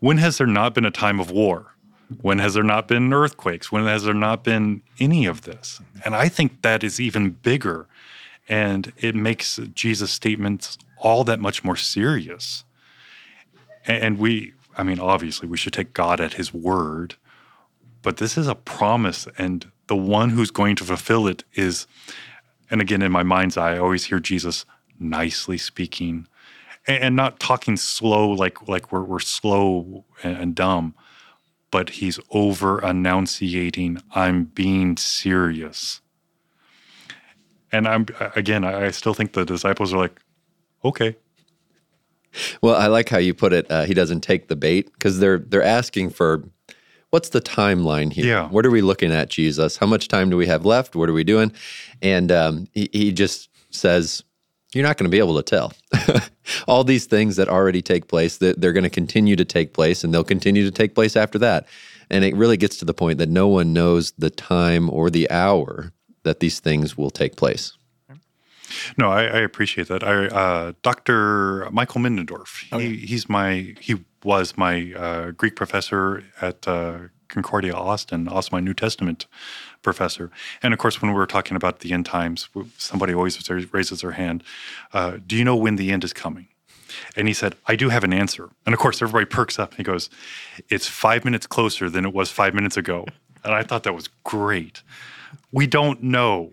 When 0.04 0.18
has 0.18 0.36
there 0.36 0.46
not 0.46 0.74
been 0.74 0.84
a 0.84 0.90
time 0.90 1.18
of 1.18 1.30
war? 1.30 1.76
When 2.20 2.38
has 2.38 2.52
there 2.52 2.62
not 2.62 2.88
been 2.88 3.10
earthquakes? 3.10 3.72
When 3.72 3.86
has 3.86 4.04
there 4.04 4.12
not 4.12 4.44
been 4.44 4.82
any 5.00 5.24
of 5.24 5.42
this? 5.42 5.80
And 6.04 6.14
I 6.14 6.28
think 6.28 6.60
that 6.60 6.84
is 6.84 7.00
even 7.00 7.30
bigger. 7.30 7.86
And 8.46 8.92
it 8.98 9.14
makes 9.14 9.58
Jesus' 9.72 10.10
statements 10.10 10.76
all 10.98 11.24
that 11.24 11.40
much 11.40 11.64
more 11.64 11.74
serious. 11.74 12.64
And 13.86 14.18
we, 14.18 14.52
I 14.76 14.82
mean, 14.82 15.00
obviously, 15.00 15.48
we 15.48 15.56
should 15.56 15.72
take 15.72 15.94
God 15.94 16.20
at 16.20 16.34
his 16.34 16.52
word, 16.52 17.14
but 18.02 18.18
this 18.18 18.36
is 18.36 18.46
a 18.46 18.54
promise. 18.54 19.26
And 19.38 19.72
the 19.86 19.96
one 19.96 20.28
who's 20.28 20.50
going 20.50 20.76
to 20.76 20.84
fulfill 20.84 21.26
it 21.26 21.44
is, 21.54 21.86
and 22.70 22.82
again, 22.82 23.00
in 23.00 23.10
my 23.10 23.22
mind's 23.22 23.56
eye, 23.56 23.76
I 23.76 23.78
always 23.78 24.04
hear 24.04 24.20
Jesus 24.20 24.66
nicely 25.00 25.56
speaking 25.56 26.28
and, 26.86 27.02
and 27.02 27.16
not 27.16 27.40
talking 27.40 27.76
slow 27.76 28.28
like 28.30 28.68
like 28.68 28.92
we're, 28.92 29.02
we're 29.04 29.20
slow 29.20 30.04
and, 30.22 30.36
and 30.36 30.54
dumb, 30.54 30.94
but 31.70 31.90
he's 31.90 32.18
over 32.30 32.80
enunciating, 32.80 33.98
I'm 34.14 34.44
being 34.44 34.96
serious. 34.96 36.00
And 37.72 37.88
I'm 37.88 38.06
again, 38.36 38.64
I 38.64 38.86
I 38.86 38.90
still 38.90 39.14
think 39.14 39.32
the 39.32 39.44
disciples 39.44 39.92
are 39.92 39.98
like, 39.98 40.20
okay, 40.84 41.16
Well, 42.60 42.74
I 42.74 42.86
like 42.86 43.08
how 43.08 43.18
you 43.18 43.34
put 43.34 43.52
it. 43.52 43.70
Uh, 43.70 43.84
he 43.84 43.94
doesn't 43.94 44.20
take 44.20 44.48
the 44.48 44.56
bait 44.56 44.92
because 44.92 45.18
they're 45.18 45.38
they're 45.38 45.62
asking 45.62 46.10
for 46.10 46.44
what's 47.10 47.28
the 47.28 47.40
timeline 47.40 48.12
here? 48.12 48.26
Yeah. 48.26 48.48
What 48.48 48.66
are 48.66 48.70
we 48.70 48.82
looking 48.82 49.12
at, 49.12 49.28
Jesus? 49.28 49.76
How 49.76 49.86
much 49.86 50.08
time 50.08 50.30
do 50.30 50.36
we 50.36 50.46
have 50.46 50.64
left? 50.64 50.96
What 50.96 51.08
are 51.08 51.12
we 51.12 51.24
doing? 51.24 51.52
And 52.02 52.32
um, 52.32 52.66
he, 52.72 52.88
he 52.92 53.12
just 53.12 53.48
says, 53.70 54.24
"You're 54.74 54.84
not 54.84 54.96
going 54.96 55.10
to 55.10 55.14
be 55.14 55.18
able 55.18 55.36
to 55.36 55.42
tell." 55.42 55.72
All 56.68 56.84
these 56.84 57.06
things 57.06 57.36
that 57.36 57.48
already 57.48 57.82
take 57.82 58.08
place, 58.08 58.38
that 58.38 58.60
they're 58.60 58.72
going 58.72 58.84
to 58.84 58.90
continue 58.90 59.36
to 59.36 59.44
take 59.44 59.72
place, 59.72 60.04
and 60.04 60.12
they'll 60.12 60.24
continue 60.24 60.64
to 60.64 60.70
take 60.70 60.94
place 60.94 61.16
after 61.16 61.38
that. 61.38 61.66
And 62.10 62.24
it 62.24 62.36
really 62.36 62.56
gets 62.56 62.76
to 62.78 62.84
the 62.84 62.94
point 62.94 63.18
that 63.18 63.28
no 63.28 63.48
one 63.48 63.72
knows 63.72 64.12
the 64.18 64.30
time 64.30 64.90
or 64.90 65.10
the 65.10 65.30
hour 65.30 65.92
that 66.22 66.40
these 66.40 66.60
things 66.60 66.98
will 66.98 67.10
take 67.10 67.36
place. 67.36 67.76
No, 68.98 69.10
I, 69.10 69.22
I 69.22 69.40
appreciate 69.40 69.88
that. 69.88 70.02
I, 70.02 70.26
uh, 70.26 70.72
Dr. 70.82 71.68
Michael 71.70 72.00
Middendorf, 72.00 72.80
he, 72.80 72.96
he's 72.96 73.28
my, 73.28 73.74
he 73.80 73.96
was 74.22 74.56
my 74.56 74.92
uh, 74.94 75.30
Greek 75.32 75.54
professor 75.54 76.24
at 76.40 76.66
uh, 76.66 76.98
Concordia 77.28 77.74
Austin, 77.74 78.28
also 78.28 78.50
my 78.52 78.60
New 78.60 78.74
Testament 78.74 79.26
professor. 79.84 80.30
And 80.62 80.74
of 80.74 80.80
course, 80.80 81.00
when 81.00 81.12
we 81.12 81.16
were 81.16 81.26
talking 81.26 81.56
about 81.56 81.80
the 81.80 81.92
end 81.92 82.06
times, 82.06 82.48
somebody 82.76 83.14
always 83.14 83.38
raises 83.72 84.00
their 84.00 84.12
hand. 84.12 84.42
Uh, 84.92 85.18
do 85.24 85.36
you 85.36 85.44
know 85.44 85.54
when 85.54 85.76
the 85.76 85.92
end 85.92 86.02
is 86.02 86.12
coming? 86.12 86.48
And 87.16 87.28
he 87.28 87.34
said, 87.34 87.56
I 87.66 87.76
do 87.76 87.88
have 87.90 88.02
an 88.02 88.12
answer. 88.12 88.50
And 88.66 88.72
of 88.72 88.80
course, 88.80 89.00
everybody 89.00 89.26
perks 89.26 89.58
up. 89.58 89.74
He 89.74 89.82
goes, 89.82 90.10
It's 90.68 90.88
five 90.88 91.24
minutes 91.24 91.46
closer 91.46 91.88
than 91.88 92.04
it 92.04 92.12
was 92.12 92.30
five 92.30 92.54
minutes 92.54 92.76
ago. 92.76 93.06
And 93.44 93.54
I 93.54 93.62
thought 93.62 93.82
that 93.84 93.94
was 93.94 94.08
great. 94.24 94.82
We 95.52 95.66
don't 95.66 96.02
know. 96.02 96.52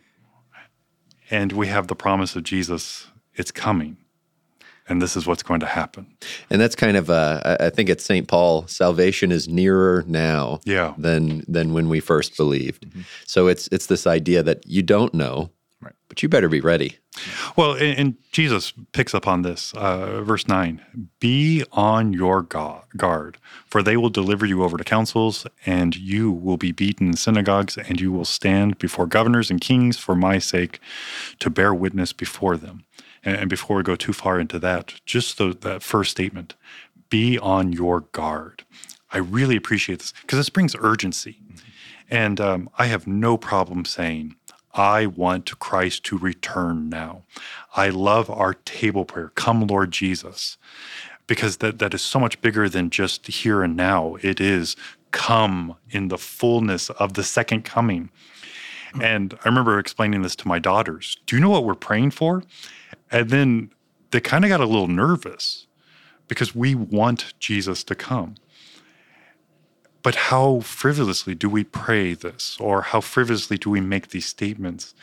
And 1.30 1.54
we 1.54 1.68
have 1.68 1.88
the 1.88 1.96
promise 1.96 2.36
of 2.36 2.44
Jesus, 2.44 3.08
it's 3.36 3.52
coming 3.52 3.98
and 4.92 5.02
this 5.02 5.16
is 5.16 5.26
what's 5.26 5.42
going 5.42 5.62
to 5.62 5.66
happen. 5.66 6.06
And 6.50 6.60
that's 6.60 6.76
kind 6.76 6.98
of, 6.98 7.10
uh, 7.10 7.58
I 7.62 7.70
think 7.70 7.90
it's 7.90 8.04
St. 8.04 8.28
Paul, 8.28 8.68
salvation 8.68 9.32
is 9.32 9.48
nearer 9.48 10.04
now 10.06 10.60
yeah. 10.66 10.94
than 10.98 11.46
than 11.48 11.74
when 11.74 11.88
we 11.88 12.02
first 12.02 12.36
believed. 12.36 12.86
Mm-hmm. 12.86 13.02
So 13.26 13.48
it's 13.48 13.70
it's 13.72 13.88
this 13.88 14.06
idea 14.06 14.44
that 14.44 14.68
you 14.68 14.84
don't 14.84 15.14
know, 15.14 15.50
right. 15.82 15.94
but 16.10 16.22
you 16.22 16.28
better 16.28 16.50
be 16.50 16.60
ready. 16.60 16.98
Well, 17.56 17.74
and, 17.74 17.98
and 17.98 18.16
Jesus 18.34 18.74
picks 18.92 19.14
up 19.14 19.28
on 19.28 19.44
this, 19.44 19.74
uh, 19.76 20.22
verse 20.24 20.48
9 20.48 20.82
Be 21.20 21.64
on 21.72 22.12
your 22.12 22.42
guard, 22.42 23.38
for 23.66 23.82
they 23.82 23.96
will 23.96 24.10
deliver 24.10 24.46
you 24.46 24.62
over 24.64 24.78
to 24.78 24.84
councils, 24.84 25.48
and 25.66 25.96
you 25.96 26.32
will 26.32 26.58
be 26.58 26.74
beaten 26.74 27.08
in 27.08 27.18
synagogues, 27.18 27.78
and 27.78 28.02
you 28.02 28.12
will 28.12 28.26
stand 28.26 28.78
before 28.78 29.08
governors 29.08 29.50
and 29.50 29.62
kings 29.62 29.98
for 29.98 30.16
my 30.16 30.38
sake 30.38 30.82
to 31.40 31.50
bear 31.50 31.74
witness 31.74 32.12
before 32.12 32.58
them. 32.58 32.84
And, 33.24 33.50
before 33.50 33.78
we 33.78 33.84
go 33.84 33.96
too 33.96 34.14
far 34.14 34.40
into 34.40 34.60
that, 34.60 34.96
just 35.06 35.38
the, 35.38 35.56
that 35.62 35.84
first 35.84 36.12
statement 36.12 36.56
be 37.10 37.38
on 37.38 37.74
your 37.74 38.02
guard. 38.02 38.64
I 39.12 39.18
really 39.18 39.56
appreciate 39.56 40.00
this 40.00 40.14
because 40.22 40.40
this 40.40 40.50
brings 40.50 40.76
urgency. 40.80 41.40
And 42.10 42.42
um, 42.42 42.70
I 42.78 42.88
have 42.88 43.08
no 43.08 43.38
problem 43.38 43.86
saying, 43.86 44.36
I 44.74 45.06
want 45.06 45.60
Christ 45.60 46.04
to 46.06 46.18
return 46.18 46.90
now. 46.90 47.24
I 47.76 47.90
love 47.90 48.30
our 48.30 48.54
table 48.54 49.06
prayer, 49.06 49.32
Come, 49.36 49.68
Lord 49.68 49.92
Jesus, 49.92 50.58
because 51.28 51.58
that, 51.58 51.80
that 51.80 51.94
is 51.94 52.02
so 52.02 52.20
much 52.20 52.40
bigger 52.42 52.70
than 52.70 52.90
just 52.90 53.28
here 53.28 53.62
and 53.64 53.76
now. 53.76 54.16
It 54.22 54.40
is 54.40 54.76
come 55.12 55.76
in 55.90 56.08
the 56.08 56.18
fullness 56.18 56.90
of 56.92 57.14
the 57.14 57.24
second 57.24 57.64
coming. 57.64 58.10
And 59.02 59.34
I 59.46 59.50
remember 59.50 59.80
explaining 59.80 60.22
this 60.22 60.36
to 60.38 60.48
my 60.48 60.60
daughters. 60.60 61.18
Do 61.26 61.36
you 61.36 61.42
know 61.42 61.50
what 61.50 61.66
we're 61.66 61.76
praying 61.76 62.12
for? 62.12 62.44
And 63.12 63.30
then 63.30 63.72
they 64.12 64.20
kind 64.20 64.46
of 64.46 64.50
got 64.50 64.62
a 64.62 64.66
little 64.66 64.88
nervous 64.88 65.68
because 66.28 66.56
we 66.56 66.76
want 66.76 67.34
Jesus 67.40 67.84
to 67.84 67.96
come. 67.96 68.36
But 70.04 70.16
how 70.16 70.62
frivolously 70.62 71.36
do 71.36 71.50
we 71.50 71.64
pray 71.64 72.14
this? 72.14 72.58
Or 72.60 72.82
how 72.84 73.02
frivolously 73.02 73.58
do 73.58 73.70
we 73.70 73.82
make 73.82 74.10
these 74.10 74.26
statements? 74.26 74.96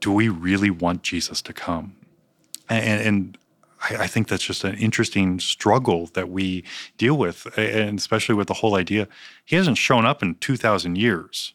Do 0.00 0.12
we 0.12 0.28
really 0.28 0.70
want 0.70 1.02
Jesus 1.02 1.42
to 1.42 1.52
come? 1.52 1.96
And, 2.68 3.00
and 3.00 3.38
I, 3.82 4.04
I, 4.04 4.06
think 4.06 4.28
that's 4.28 4.44
just 4.44 4.64
an 4.64 4.76
interesting 4.76 5.38
struggle 5.40 6.06
that 6.14 6.28
we 6.28 6.64
deal 6.98 7.16
with, 7.16 7.46
and 7.56 7.98
especially 7.98 8.34
with 8.34 8.48
the 8.48 8.54
whole 8.54 8.74
idea 8.74 9.08
he 9.44 9.56
hasn't 9.56 9.78
shown 9.78 10.04
up 10.04 10.22
in 10.22 10.34
2,000 10.36 10.96
years. 10.96 11.54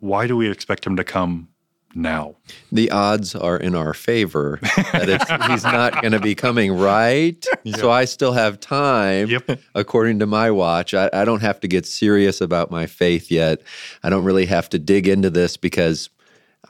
Why 0.00 0.26
do 0.26 0.36
we 0.36 0.50
expect 0.50 0.86
him 0.86 0.96
to 0.96 1.04
come 1.04 1.48
now. 1.94 2.36
The 2.72 2.90
odds 2.90 3.34
are 3.34 3.56
in 3.56 3.74
our 3.74 3.94
favor 3.94 4.58
that 4.62 5.46
he's 5.50 5.64
not 5.64 6.00
going 6.00 6.12
to 6.12 6.20
be 6.20 6.34
coming, 6.34 6.72
right? 6.72 7.44
Yep. 7.64 7.76
So 7.76 7.90
I 7.90 8.04
still 8.04 8.32
have 8.32 8.60
time, 8.60 9.28
yep. 9.28 9.60
according 9.74 10.18
to 10.20 10.26
my 10.26 10.50
watch. 10.50 10.94
I, 10.94 11.10
I, 11.12 11.24
don't 11.24 11.42
have 11.42 11.60
to 11.60 11.68
get 11.68 11.86
serious 11.86 12.40
about 12.40 12.70
my 12.70 12.86
faith 12.86 13.30
yet. 13.30 13.62
I 14.02 14.10
don't 14.10 14.24
really 14.24 14.46
have 14.46 14.68
to 14.70 14.78
dig 14.78 15.08
into 15.08 15.30
this 15.30 15.56
because 15.56 16.10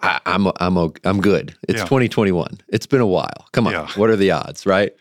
I, 0.02 0.20
am 0.26 0.48
I'm, 0.58 0.76
I'm, 0.76 0.92
I'm 1.04 1.20
good. 1.20 1.56
It's 1.68 1.78
yeah. 1.78 1.84
2021. 1.84 2.60
It's 2.68 2.86
been 2.86 3.00
a 3.00 3.06
while. 3.06 3.48
Come 3.52 3.66
on. 3.66 3.72
Yeah. 3.72 3.88
What 3.96 4.10
are 4.10 4.16
the 4.16 4.30
odds, 4.30 4.66
right? 4.66 4.92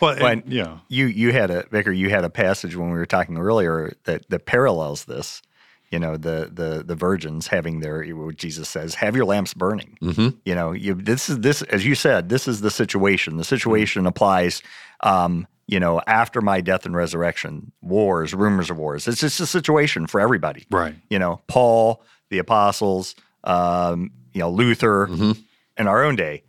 Well, 0.00 0.16
and, 0.24 0.42
yeah. 0.46 0.78
You 0.88 1.06
you 1.06 1.32
had 1.32 1.50
a 1.50 1.66
Vicar. 1.70 1.92
You 1.92 2.10
had 2.10 2.24
a 2.24 2.30
passage 2.30 2.76
when 2.76 2.90
we 2.90 2.98
were 2.98 3.06
talking 3.06 3.38
earlier 3.38 3.92
that 4.04 4.28
that 4.28 4.46
parallels 4.46 5.04
this 5.04 5.40
you 5.90 5.98
know 5.98 6.16
the 6.16 6.50
the 6.52 6.82
the 6.84 6.94
virgins 6.94 7.46
having 7.46 7.80
their 7.80 8.04
what 8.14 8.36
Jesus 8.36 8.68
says 8.68 8.94
have 8.94 9.16
your 9.16 9.24
lamps 9.24 9.54
burning. 9.54 9.96
Mm-hmm. 10.02 10.36
you 10.44 10.54
know 10.54 10.72
you, 10.72 10.94
this 10.94 11.28
is 11.28 11.40
this 11.40 11.62
as 11.62 11.86
you 11.86 11.94
said 11.94 12.28
this 12.28 12.46
is 12.46 12.60
the 12.60 12.70
situation. 12.70 13.36
The 13.36 13.44
situation 13.44 14.00
mm-hmm. 14.00 14.08
applies 14.08 14.62
um, 15.00 15.46
you 15.66 15.80
know 15.80 16.00
after 16.06 16.40
my 16.40 16.60
death 16.60 16.84
and 16.86 16.94
resurrection 16.94 17.72
wars 17.80 18.34
rumors 18.34 18.70
of 18.70 18.78
wars. 18.78 19.08
It's 19.08 19.20
just 19.20 19.40
a 19.40 19.46
situation 19.46 20.06
for 20.06 20.20
everybody. 20.20 20.66
Right. 20.70 20.94
You 21.08 21.18
know 21.18 21.40
Paul 21.46 22.02
the 22.30 22.38
apostles 22.38 23.14
um, 23.44 24.10
you 24.34 24.40
know 24.40 24.50
Luther 24.50 25.06
mm-hmm. 25.06 25.32
in 25.76 25.88
our 25.88 26.04
own 26.04 26.16
day. 26.16 26.44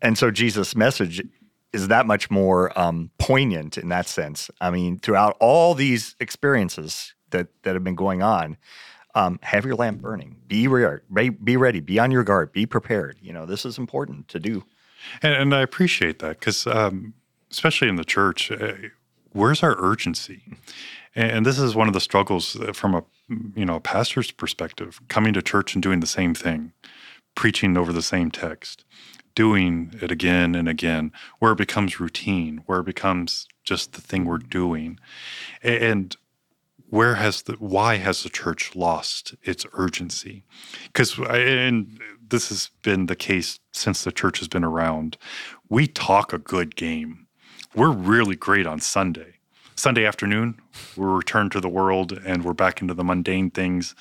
And 0.00 0.16
so 0.16 0.30
Jesus 0.30 0.76
message 0.76 1.22
is 1.72 1.88
that 1.88 2.06
much 2.06 2.30
more 2.30 2.76
um, 2.78 3.10
poignant 3.18 3.76
in 3.76 3.90
that 3.90 4.08
sense. 4.08 4.50
I 4.60 4.70
mean 4.70 4.98
throughout 4.98 5.36
all 5.40 5.74
these 5.74 6.16
experiences 6.20 7.12
that 7.30 7.48
that 7.62 7.74
have 7.74 7.84
been 7.84 7.94
going 7.94 8.22
on. 8.22 8.56
Um, 9.14 9.40
have 9.42 9.64
your 9.64 9.74
lamp 9.74 10.00
burning. 10.00 10.36
Be 10.46 10.68
re- 10.68 11.00
be 11.30 11.56
ready. 11.56 11.80
Be 11.80 11.98
on 11.98 12.10
your 12.10 12.22
guard. 12.22 12.52
Be 12.52 12.66
prepared. 12.66 13.18
You 13.20 13.32
know 13.32 13.46
this 13.46 13.64
is 13.64 13.78
important 13.78 14.28
to 14.28 14.38
do. 14.38 14.64
And, 15.22 15.34
and 15.34 15.54
I 15.54 15.62
appreciate 15.62 16.18
that 16.20 16.40
because, 16.40 16.66
um, 16.66 17.14
especially 17.50 17.88
in 17.88 17.96
the 17.96 18.04
church, 18.04 18.50
uh, 18.50 18.74
where's 19.32 19.62
our 19.62 19.76
urgency? 19.78 20.42
And, 21.14 21.30
and, 21.30 21.46
this 21.46 21.58
is 21.58 21.74
one 21.74 21.88
of 21.88 21.94
the 21.94 22.00
struggles 22.00 22.56
uh, 22.60 22.72
from 22.72 22.94
a 22.94 23.04
you 23.54 23.64
know 23.64 23.76
a 23.76 23.80
pastor's 23.80 24.30
perspective, 24.30 25.00
coming 25.08 25.32
to 25.34 25.42
church 25.42 25.74
and 25.74 25.82
doing 25.82 26.00
the 26.00 26.06
same 26.06 26.34
thing, 26.34 26.72
preaching 27.34 27.76
over 27.76 27.92
the 27.92 28.02
same 28.02 28.30
text, 28.30 28.84
doing 29.34 29.94
it 30.00 30.10
again 30.10 30.54
and 30.54 30.68
again, 30.68 31.12
where 31.38 31.52
it 31.52 31.58
becomes 31.58 32.00
routine, 32.00 32.62
where 32.66 32.80
it 32.80 32.86
becomes 32.86 33.46
just 33.64 33.92
the 33.92 34.00
thing 34.00 34.24
we're 34.24 34.38
doing, 34.38 34.98
and 35.62 36.16
where 36.90 37.16
has 37.16 37.42
the 37.42 37.52
why 37.54 37.96
has 37.96 38.22
the 38.22 38.28
church 38.30 38.74
lost 38.74 39.34
its 39.42 39.66
urgency? 39.74 40.44
Because 40.86 41.18
and 41.18 42.00
this 42.26 42.48
has 42.48 42.70
been 42.82 43.06
the 43.06 43.16
case 43.16 43.60
since 43.72 44.04
the 44.04 44.12
church 44.12 44.38
has 44.38 44.48
been 44.48 44.64
around. 44.64 45.16
We 45.68 45.86
talk 45.86 46.32
a 46.32 46.38
good 46.38 46.76
game. 46.76 47.26
We're 47.74 47.90
really 47.90 48.36
great 48.36 48.66
on 48.66 48.80
Sunday. 48.80 49.34
Sunday 49.76 50.04
afternoon, 50.06 50.60
we 50.96 51.04
return 51.04 51.50
to 51.50 51.60
the 51.60 51.68
world 51.68 52.12
and 52.12 52.44
we're 52.44 52.54
back 52.54 52.80
into 52.80 52.94
the 52.94 53.04
mundane 53.04 53.50
things 53.50 53.94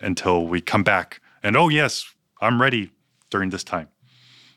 until 0.00 0.46
we 0.46 0.60
come 0.60 0.84
back. 0.84 1.20
And 1.42 1.56
oh 1.56 1.68
yes, 1.68 2.04
I'm 2.40 2.60
ready 2.60 2.90
during 3.30 3.50
this 3.50 3.64
time. 3.64 3.88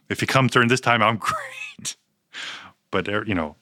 If 0.10 0.20
he 0.20 0.25
comes 0.25 0.51
during 0.51 0.67
this 0.67 0.82
time, 0.82 1.01
I'm 1.01 1.17
great. 1.79 1.96
but 2.91 3.08
you 3.27 3.34
know, 3.34 3.56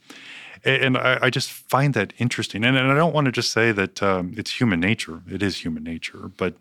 and 0.66 0.98
I, 0.98 1.20
I, 1.22 1.30
just 1.30 1.52
find 1.52 1.94
that 1.94 2.14
interesting. 2.18 2.64
And, 2.64 2.76
and, 2.76 2.92
I 2.92 2.96
don't 2.96 3.14
want 3.14 3.26
to 3.26 3.32
just 3.32 3.52
say 3.52 3.72
that 3.72 4.02
um, 4.02 4.34
it's 4.36 4.60
human 4.60 4.80
nature. 4.80 5.22
It 5.30 5.44
is 5.44 5.64
human 5.64 5.84
nature. 5.84 6.32
But 6.36 6.56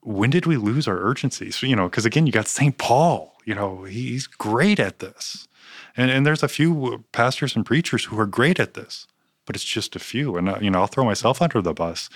when 0.00 0.30
did 0.30 0.46
we 0.46 0.56
lose 0.56 0.86
our 0.86 0.98
urgency? 0.98 1.50
So, 1.50 1.66
you 1.66 1.74
know, 1.74 1.88
because 1.88 2.04
again, 2.04 2.26
you 2.26 2.32
got 2.32 2.46
St. 2.46 2.76
Paul, 2.76 3.34
you 3.44 3.54
know, 3.54 3.84
he's 3.84 4.26
great 4.26 4.78
at 4.78 4.98
this. 4.98 5.48
And, 5.96 6.10
and 6.10 6.26
there's 6.26 6.42
a 6.42 6.48
few 6.48 7.04
pastors 7.12 7.56
and 7.56 7.64
preachers 7.64 8.04
who 8.04 8.18
are 8.20 8.26
great 8.26 8.60
at 8.60 8.74
this, 8.74 9.06
but 9.46 9.56
it's 9.56 9.64
just 9.64 9.96
a 9.96 9.98
few. 9.98 10.36
And, 10.36 10.48
uh, 10.48 10.58
you 10.60 10.70
know, 10.70 10.80
I'll 10.80 10.86
throw 10.86 11.04
myself 11.04 11.40
under 11.40 11.62
the 11.62 11.72
bus. 11.72 12.10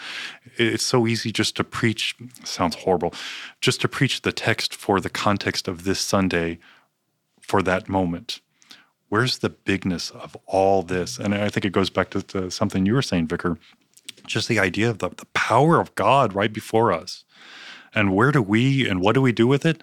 It's 0.57 0.85
so 0.85 1.07
easy 1.07 1.33
just 1.33 1.57
to 1.57 1.64
preach, 1.64 2.14
sounds 2.45 2.76
horrible, 2.76 3.14
just 3.61 3.80
to 3.80 3.88
preach 3.88 4.23
the 4.23 4.33
text 4.33 4.75
for 4.75 5.00
the 5.00 5.11
context 5.11 5.66
of 5.66 5.85
this 5.85 6.00
Sunday 6.00 6.59
for 7.40 7.62
that 7.62 7.88
moment 7.88 8.40
where's 9.11 9.38
the 9.38 9.50
bigness 9.50 10.11
of 10.11 10.37
all 10.47 10.83
this? 10.83 11.19
And 11.19 11.35
I 11.35 11.50
think 11.50 11.67
it 11.67 11.73
goes 11.73 11.90
back 11.90 12.09
to, 12.11 12.23
to 12.23 12.50
something 12.50 12.87
you 12.87 12.95
were 12.95 13.02
saying, 13.02 13.26
Vicar, 13.26 13.59
just 14.26 14.49
the 14.49 14.59
idea 14.59 14.88
of 14.88 14.99
the, 14.99 15.11
the 15.11 15.26
power 15.35 15.79
of 15.79 15.95
God 15.95 16.35
right 16.35 16.52
before 16.52 16.93
us. 16.93 17.25
And 17.95 18.14
where 18.14 18.33
do 18.33 18.40
we 18.40 18.88
and 18.88 19.00
what 19.00 19.14
do 19.14 19.21
we 19.21 19.33
do 19.33 19.47
with 19.47 19.67
it? 19.67 19.83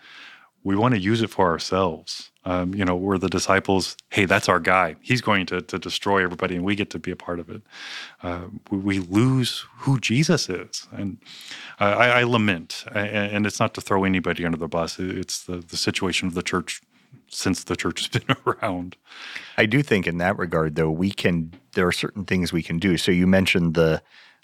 We 0.64 0.76
want 0.76 0.96
to 0.96 1.00
use 1.00 1.22
it 1.22 1.30
for 1.30 1.48
ourselves. 1.48 2.32
Um, 2.44 2.74
you 2.74 2.86
know, 2.86 2.96
we're 2.96 3.18
the 3.18 3.28
disciples. 3.28 3.98
Hey, 4.10 4.24
that's 4.24 4.48
our 4.48 4.62
guy. 4.62 4.96
He's 5.02 5.20
going 5.20 5.46
to, 5.48 5.62
to 5.62 5.78
destroy 5.78 6.24
everybody, 6.24 6.56
and 6.56 6.64
we 6.64 6.76
get 6.76 6.90
to 6.92 7.00
be 7.00 7.12
a 7.12 7.16
part 7.16 7.40
of 7.40 7.50
it. 7.50 7.62
Uh, 8.24 8.44
we, 8.72 8.78
we, 8.78 9.00
lose 9.00 9.66
who 9.80 10.00
Jesus 10.00 10.48
is, 10.48 10.88
and 10.94 11.18
uh, 11.82 11.96
I, 11.98 12.22
I, 12.22 12.24
lament. 12.24 12.86
And 12.94 13.46
it's 13.46 13.60
not 13.60 13.74
to 13.74 13.82
throw 13.82 14.06
anybody 14.06 14.46
under 14.46 14.58
the 14.58 14.70
bus. 14.70 14.98
It's 14.98 15.44
the, 15.44 15.58
the 15.58 15.76
situation 15.76 16.30
of 16.30 16.36
the 16.36 16.42
church 16.42 16.82
since 17.28 17.64
the 17.64 17.76
church 17.76 18.08
has 18.08 18.22
been 18.24 18.36
around. 18.46 18.96
I 19.58 19.66
do 19.66 19.82
think 19.82 20.08
in 20.08 20.18
that 20.20 20.38
regard, 20.38 20.76
though, 20.76 20.92
we 20.92 21.12
can. 21.12 21.54
There 21.74 21.88
are 21.88 21.92
certain 21.92 22.26
things 22.26 22.52
we 22.52 22.64
can 22.64 22.80
do. 22.80 22.98
So 22.98 23.12
you 23.12 23.28
mentioned 23.28 23.74
the 23.74 24.02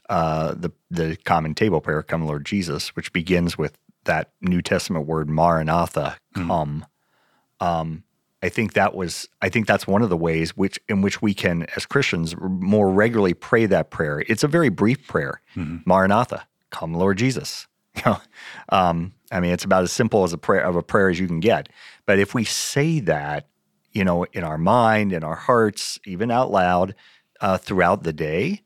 uh, 0.10 0.54
the 0.56 0.72
the 0.92 1.18
common 1.24 1.56
table 1.56 1.82
prayer, 1.82 2.04
"Come, 2.04 2.26
Lord 2.26 2.46
Jesus," 2.46 2.96
which 2.96 3.14
begins 3.14 3.58
with 3.58 3.78
that 4.06 4.32
New 4.42 4.62
Testament 4.62 5.06
word 5.08 5.30
"Maranatha," 5.30 6.18
mm-hmm. 6.36 6.48
come. 6.48 6.86
Mm. 7.62 7.66
Um, 7.66 8.04
I 8.44 8.50
think 8.50 8.74
that 8.74 8.94
was 8.94 9.30
I 9.42 9.48
think 9.48 9.68
that's 9.68 9.88
one 9.88 10.02
of 10.02 10.10
the 10.10 10.18
ways 10.18 10.58
which 10.58 10.78
in 10.90 11.02
which 11.02 11.22
we 11.22 11.34
can 11.34 11.66
as 11.78 11.86
Christians 11.86 12.36
more 12.38 12.92
regularly 12.92 13.34
pray 13.34 13.66
that 13.68 13.90
prayer. 13.90 14.22
It's 14.28 14.44
a 14.44 14.50
very 14.50 14.68
brief 14.68 15.08
prayer. 15.08 15.42
Maranatha, 15.86 16.46
come 16.70 16.94
Lord 16.94 17.18
Jesus. 17.18 17.68
You 18.06 18.12
know, 18.12 18.18
um, 18.70 19.14
I 19.32 19.40
mean, 19.40 19.52
it's 19.52 19.64
about 19.64 19.84
as 19.84 19.92
simple 19.92 20.24
as 20.24 20.34
a 20.34 20.38
prayer 20.38 20.62
of 20.62 20.76
a 20.76 20.82
prayer 20.82 21.10
as 21.10 21.20
you 21.20 21.28
can 21.28 21.40
get. 21.40 21.70
But 22.06 22.18
if 22.20 22.34
we 22.34 22.44
say 22.44 23.00
that, 23.02 23.48
you 23.92 24.04
know, 24.04 24.26
in 24.34 24.44
our 24.44 24.58
mind, 24.58 25.14
in 25.14 25.24
our 25.24 25.36
hearts, 25.36 26.00
even 26.06 26.32
out 26.32 26.50
loud, 26.52 26.96
uh, 27.40 27.58
throughout 27.58 28.04
the 28.04 28.14
day, 28.14 28.62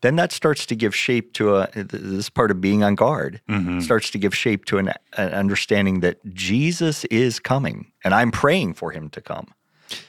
then 0.00 0.14
that 0.16 0.30
starts 0.30 0.64
to 0.66 0.76
give 0.76 0.94
shape 0.94 1.32
to 1.34 1.56
a 1.56 1.68
this 1.74 2.30
part 2.30 2.52
of 2.52 2.60
being 2.60 2.84
on 2.84 2.94
guard 2.94 3.40
starts 3.80 4.10
to 4.10 4.18
give 4.18 4.34
shape 4.34 4.64
to 4.66 4.78
an, 4.78 4.92
an 5.16 5.30
understanding 5.30 6.00
that 6.00 6.24
Jesus 6.32 7.04
is 7.06 7.40
coming 7.40 7.90
and 8.04 8.14
I'm 8.14 8.30
praying 8.30 8.74
for 8.74 8.92
him 8.92 9.08
to 9.10 9.20
come. 9.20 9.48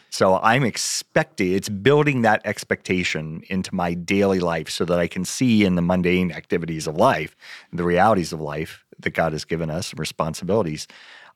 So 0.09 0.39
I'm 0.39 0.63
expecting 0.63 1.53
it's 1.53 1.69
building 1.69 2.23
that 2.23 2.41
expectation 2.45 3.43
into 3.49 3.73
my 3.73 3.93
daily 3.93 4.39
life 4.39 4.69
so 4.69 4.85
that 4.85 4.99
I 4.99 5.07
can 5.07 5.23
see 5.23 5.63
in 5.63 5.75
the 5.75 5.81
mundane 5.81 6.31
activities 6.31 6.87
of 6.87 6.95
life, 6.95 7.35
the 7.71 7.83
realities 7.83 8.33
of 8.33 8.41
life 8.41 8.85
that 8.99 9.11
God 9.11 9.33
has 9.33 9.45
given 9.45 9.69
us, 9.69 9.91
and 9.91 9.99
responsibilities. 9.99 10.87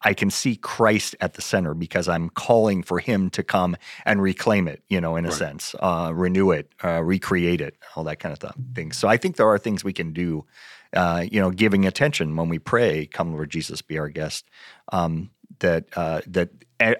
I 0.05 0.13
can 0.13 0.29
see 0.29 0.57
Christ 0.57 1.15
at 1.21 1.35
the 1.35 1.41
center 1.41 1.73
because 1.73 2.09
I'm 2.09 2.29
calling 2.29 2.83
for 2.83 2.99
Him 2.99 3.29
to 3.31 3.43
come 3.43 3.77
and 4.05 4.21
reclaim 4.21 4.67
it, 4.67 4.83
you 4.89 4.99
know, 4.99 5.15
in 5.15 5.25
a 5.25 5.31
sense, 5.31 5.75
uh, 5.79 6.11
renew 6.13 6.51
it, 6.51 6.69
uh, 6.83 7.01
recreate 7.01 7.61
it, 7.61 7.75
all 7.95 8.03
that 8.03 8.19
kind 8.19 8.33
of 8.33 8.39
th- 8.39 8.53
things. 8.75 8.97
So 8.97 9.07
I 9.07 9.15
think 9.15 9.37
there 9.37 9.47
are 9.47 9.57
things 9.57 9.83
we 9.83 9.93
can 9.93 10.11
do, 10.11 10.45
uh, 10.93 11.23
you 11.31 11.39
know, 11.39 11.51
giving 11.51 11.85
attention 11.85 12.35
when 12.35 12.49
we 12.49 12.59
pray, 12.59 13.05
"Come, 13.05 13.31
Lord 13.31 13.49
Jesus, 13.49 13.81
be 13.81 13.97
our 13.97 14.09
guest." 14.09 14.45
Um, 14.91 15.29
that 15.59 15.85
uh, 15.95 16.21
that 16.27 16.49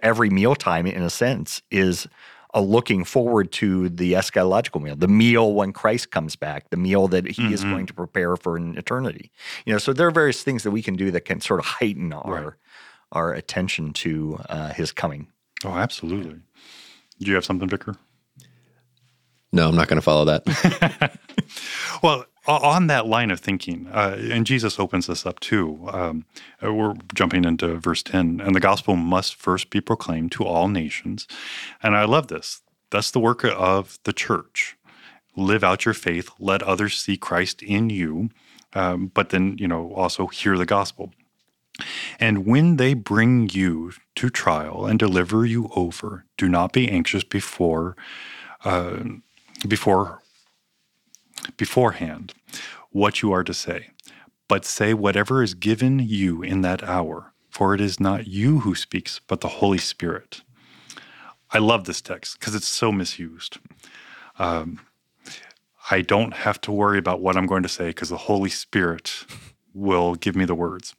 every 0.02 0.30
mealtime, 0.30 0.86
in 0.88 1.02
a 1.04 1.10
sense, 1.10 1.62
is 1.72 2.08
a 2.56 2.62
looking 2.62 3.04
forward 3.04 3.52
to 3.52 3.90
the 3.90 4.14
eschatological 4.14 4.82
meal, 4.82 4.96
the 4.96 5.08
meal 5.08 5.54
when 5.54 5.74
Christ 5.74 6.12
comes 6.12 6.36
back, 6.36 6.70
the 6.70 6.78
meal 6.78 7.08
that 7.08 7.28
He 7.28 7.52
is 7.52 7.64
going 7.64 7.88
to 7.88 7.94
prepare 7.94 8.36
for 8.38 8.56
an 8.58 8.78
eternity. 8.78 9.32
You 9.66 9.74
know, 9.74 9.80
so 9.80 9.92
there 9.92 10.08
are 10.08 10.12
various 10.12 10.44
things 10.44 10.62
that 10.64 10.72
we 10.72 10.84
can 10.84 10.96
do 10.96 11.10
that 11.12 11.22
can 11.22 11.42
sort 11.42 11.60
of 11.60 11.66
heighten 11.66 12.14
our 12.14 12.58
our 13.12 13.34
attention 13.34 13.94
to 13.94 14.40
uh, 14.50 14.70
His 14.74 14.92
coming. 14.92 15.28
Oh, 15.66 15.74
absolutely. 15.74 16.42
Do 17.20 17.30
you 17.30 17.36
have 17.36 17.46
something, 17.46 17.70
Vicar? 17.70 17.96
No, 19.52 19.68
I'm 19.70 19.76
not 19.76 19.88
going 19.88 19.98
to 19.98 20.02
follow 20.02 20.26
that. 20.26 21.20
Well, 22.04 22.20
o- 22.20 22.26
on 22.46 22.88
that 22.88 23.06
line 23.06 23.32
of 23.32 23.40
thinking, 23.40 23.88
uh, 23.92 24.18
and 24.20 24.46
Jesus 24.46 24.80
opens 24.80 25.08
this 25.08 25.26
up 25.26 25.40
too. 25.40 25.88
Um, 25.90 26.26
uh, 26.64 26.74
we're 26.74 26.96
jumping 27.14 27.46
into 27.46 27.78
verse 27.78 28.04
10, 28.04 28.42
and 28.42 28.56
the 28.56 28.60
gospel 28.60 28.96
must 28.96 29.36
first 29.36 29.70
be 29.70 29.80
proclaimed 29.80 30.32
to 30.34 30.44
all 30.44 30.68
nations. 30.68 31.28
And 31.82 31.96
I 31.96 32.04
love 32.06 32.28
this. 32.28 32.62
That's 32.90 33.12
the 33.12 33.20
work 33.20 33.44
of 33.46 33.98
the 34.04 34.14
church. 34.14 34.78
Live 35.36 35.64
out 35.64 35.86
your 35.86 35.94
faith, 35.94 36.30
let 36.38 36.62
others 36.62 37.00
see 37.00 37.18
Christ 37.18 37.64
in 37.64 37.90
you, 37.90 38.30
um, 38.74 39.08
but 39.14 39.30
then, 39.30 39.58
you 39.58 39.68
know, 39.68 39.94
also 39.94 40.28
hear 40.28 40.58
the 40.58 40.66
gospel. 40.66 41.12
And 42.20 42.46
when 42.46 42.76
they 42.76 42.94
bring 42.94 43.50
you 43.50 43.94
to 44.16 44.30
trial 44.30 44.86
and 44.86 45.00
deliver 45.00 45.46
you 45.46 45.70
over, 45.76 46.26
do 46.38 46.48
not 46.48 46.72
be 46.72 46.88
anxious 46.90 47.24
before, 47.24 47.96
uh, 48.64 49.00
before 49.68 50.23
beforehand 51.58 52.34
what 52.92 53.22
you 53.22 53.32
are 53.32 53.44
to 53.44 53.54
say, 53.54 53.90
but 54.48 54.66
say 54.66 54.94
whatever 54.94 55.42
is 55.44 55.54
given 55.54 56.00
you 56.00 56.42
in 56.44 56.62
that 56.62 56.84
hour, 56.84 57.34
for 57.50 57.74
it 57.74 57.82
is 57.82 58.00
not 58.00 58.28
you 58.28 58.60
who 58.62 58.76
speaks, 58.76 59.20
but 59.28 59.42
the 59.42 59.48
Holy 59.48 59.78
Spirit. 59.78 60.42
I 61.52 61.60
love 61.60 61.86
this 61.86 62.02
text 62.02 62.40
because 62.40 62.56
it's 62.56 62.68
so 62.68 62.92
misused. 62.92 63.58
Um, 64.40 64.80
I 65.92 66.02
don't 66.02 66.34
have 66.34 66.62
to 66.62 66.72
worry 66.72 66.98
about 66.98 67.22
what 67.22 67.38
I'm 67.38 67.46
going 67.46 67.64
to 67.64 67.70
say 67.70 67.88
because 67.88 68.10
the 68.10 68.18
Holy 68.18 68.50
Spirit 68.50 69.26
will 69.74 70.16
give 70.16 70.36
me 70.36 70.46
the 70.46 70.56
words. 70.56 70.96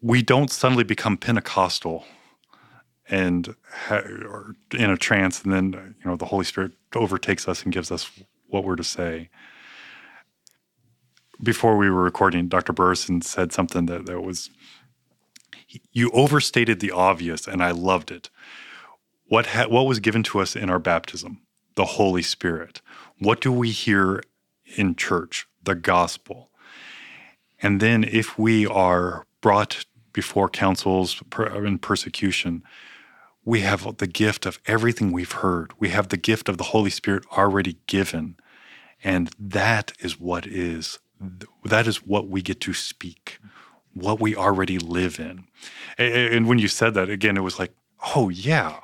We 0.00 0.22
don't 0.22 0.50
suddenly 0.50 0.84
become 0.84 1.16
Pentecostal 1.16 2.04
and 3.08 3.54
ha- 3.70 3.96
or 3.96 4.56
in 4.72 4.90
a 4.90 4.96
trance, 4.96 5.42
and 5.42 5.52
then 5.52 5.94
you 5.98 6.10
know 6.10 6.16
the 6.16 6.26
Holy 6.26 6.44
Spirit 6.44 6.72
overtakes 6.94 7.48
us 7.48 7.62
and 7.62 7.72
gives 7.72 7.90
us 7.90 8.10
what 8.52 8.64
we're 8.64 8.76
to 8.76 8.84
say. 8.84 9.30
Before 11.42 11.76
we 11.76 11.90
were 11.90 12.02
recording, 12.02 12.48
Dr. 12.48 12.72
Burreson 12.72 13.22
said 13.22 13.52
something 13.52 13.86
that, 13.86 14.06
that 14.06 14.20
was 14.20 14.50
you 15.92 16.10
overstated 16.10 16.80
the 16.80 16.90
obvious, 16.90 17.48
and 17.48 17.62
I 17.62 17.70
loved 17.70 18.10
it. 18.10 18.28
What 19.26 19.46
ha- 19.46 19.68
what 19.68 19.86
was 19.86 20.00
given 20.00 20.22
to 20.24 20.40
us 20.40 20.54
in 20.54 20.68
our 20.68 20.78
baptism? 20.78 21.40
The 21.74 21.84
Holy 21.84 22.22
Spirit. 22.22 22.82
What 23.18 23.40
do 23.40 23.50
we 23.50 23.70
hear 23.70 24.22
in 24.76 24.94
church? 24.94 25.46
The 25.62 25.74
gospel. 25.74 26.50
And 27.62 27.80
then, 27.80 28.04
if 28.04 28.38
we 28.38 28.66
are 28.66 29.26
brought 29.40 29.86
before 30.12 30.48
councils 30.48 31.22
in 31.38 31.78
persecution, 31.78 32.62
we 33.44 33.60
have 33.60 33.96
the 33.96 34.06
gift 34.06 34.46
of 34.46 34.60
everything 34.66 35.10
we've 35.10 35.32
heard. 35.32 35.72
We 35.78 35.88
have 35.88 36.08
the 36.08 36.16
gift 36.16 36.48
of 36.48 36.58
the 36.58 36.64
Holy 36.64 36.90
Spirit 36.90 37.24
already 37.36 37.78
given. 37.86 38.36
And 39.04 39.30
that 39.38 39.92
is 40.00 40.18
what 40.18 40.46
is 40.46 40.98
that 41.64 41.86
is 41.86 41.98
what 42.04 42.28
we 42.28 42.42
get 42.42 42.60
to 42.60 42.74
speak, 42.74 43.38
what 43.94 44.20
we 44.20 44.34
already 44.34 44.78
live 44.78 45.20
in. 45.20 45.44
And 45.98 46.48
when 46.48 46.58
you 46.58 46.68
said 46.68 46.94
that 46.94 47.08
again, 47.08 47.36
it 47.36 47.42
was 47.42 47.58
like, 47.58 47.72
oh 48.16 48.28
yeah. 48.28 48.78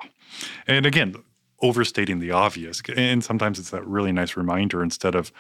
And 0.67 0.87
again, 0.87 1.17
overstating 1.61 2.21
the 2.21 2.31
obvious. 2.31 2.81
And 2.97 3.25
sometimes 3.25 3.59
it's 3.59 3.71
that 3.71 3.85
really 3.87 4.13
nice 4.13 4.37
reminder 4.37 4.83
instead 4.83 5.15
of, 5.15 5.33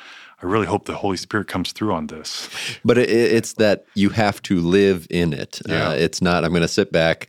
I 0.42 0.46
really 0.46 0.66
hope 0.66 0.86
the 0.86 0.96
Holy 0.96 1.16
Spirit 1.16 1.46
comes 1.46 1.72
through 1.72 1.92
on 1.92 2.08
this. 2.08 2.48
But 2.84 2.98
it, 2.98 3.08
it's 3.08 3.54
that 3.54 3.84
you 3.94 4.10
have 4.10 4.42
to 4.42 4.60
live 4.60 5.06
in 5.10 5.32
it. 5.32 5.60
Yeah. 5.66 5.90
Uh, 5.90 5.92
it's 5.92 6.20
not, 6.20 6.44
I'm 6.44 6.50
going 6.50 6.62
to 6.62 6.68
sit 6.68 6.90
back, 6.90 7.28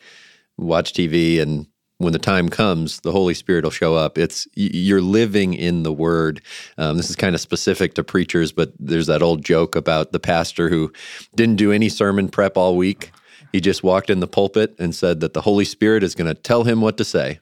watch 0.58 0.94
TV, 0.94 1.40
and 1.40 1.68
when 2.00 2.14
the 2.14 2.20
time 2.20 2.48
comes, 2.48 3.02
the 3.02 3.12
Holy 3.12 3.34
Spirit 3.34 3.66
will 3.66 3.72
show 3.72 3.94
up. 3.94 4.18
It's 4.18 4.48
you're 4.56 5.02
living 5.02 5.54
in 5.54 5.84
the 5.84 5.92
Word. 5.92 6.42
Um, 6.78 6.96
this 6.96 7.10
is 7.10 7.16
kind 7.18 7.36
of 7.36 7.42
specific 7.42 7.94
to 7.96 8.04
preachers, 8.04 8.54
but 8.54 8.72
there's 8.80 9.08
that 9.08 9.22
old 9.22 9.44
joke 9.44 9.76
about 9.76 10.14
the 10.14 10.20
pastor 10.20 10.70
who 10.70 10.92
didn't 11.36 11.58
do 11.58 11.74
any 11.74 11.90
sermon 11.90 12.30
prep 12.30 12.56
all 12.56 12.78
week. 12.78 13.12
He 13.52 13.60
just 13.60 13.84
walked 13.84 14.10
in 14.10 14.22
the 14.22 14.28
pulpit 14.28 14.76
and 14.80 14.96
said 14.96 15.20
that 15.20 15.34
the 15.34 15.42
Holy 15.42 15.66
Spirit 15.66 16.02
is 16.02 16.16
going 16.16 16.34
to 16.34 16.42
tell 16.42 16.64
him 16.64 16.80
what 16.80 16.98
to 16.98 17.04
say. 17.04 17.40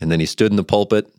And 0.00 0.10
then 0.10 0.18
he 0.18 0.26
stood 0.26 0.50
in 0.50 0.56
the 0.56 0.64
pulpit, 0.64 1.12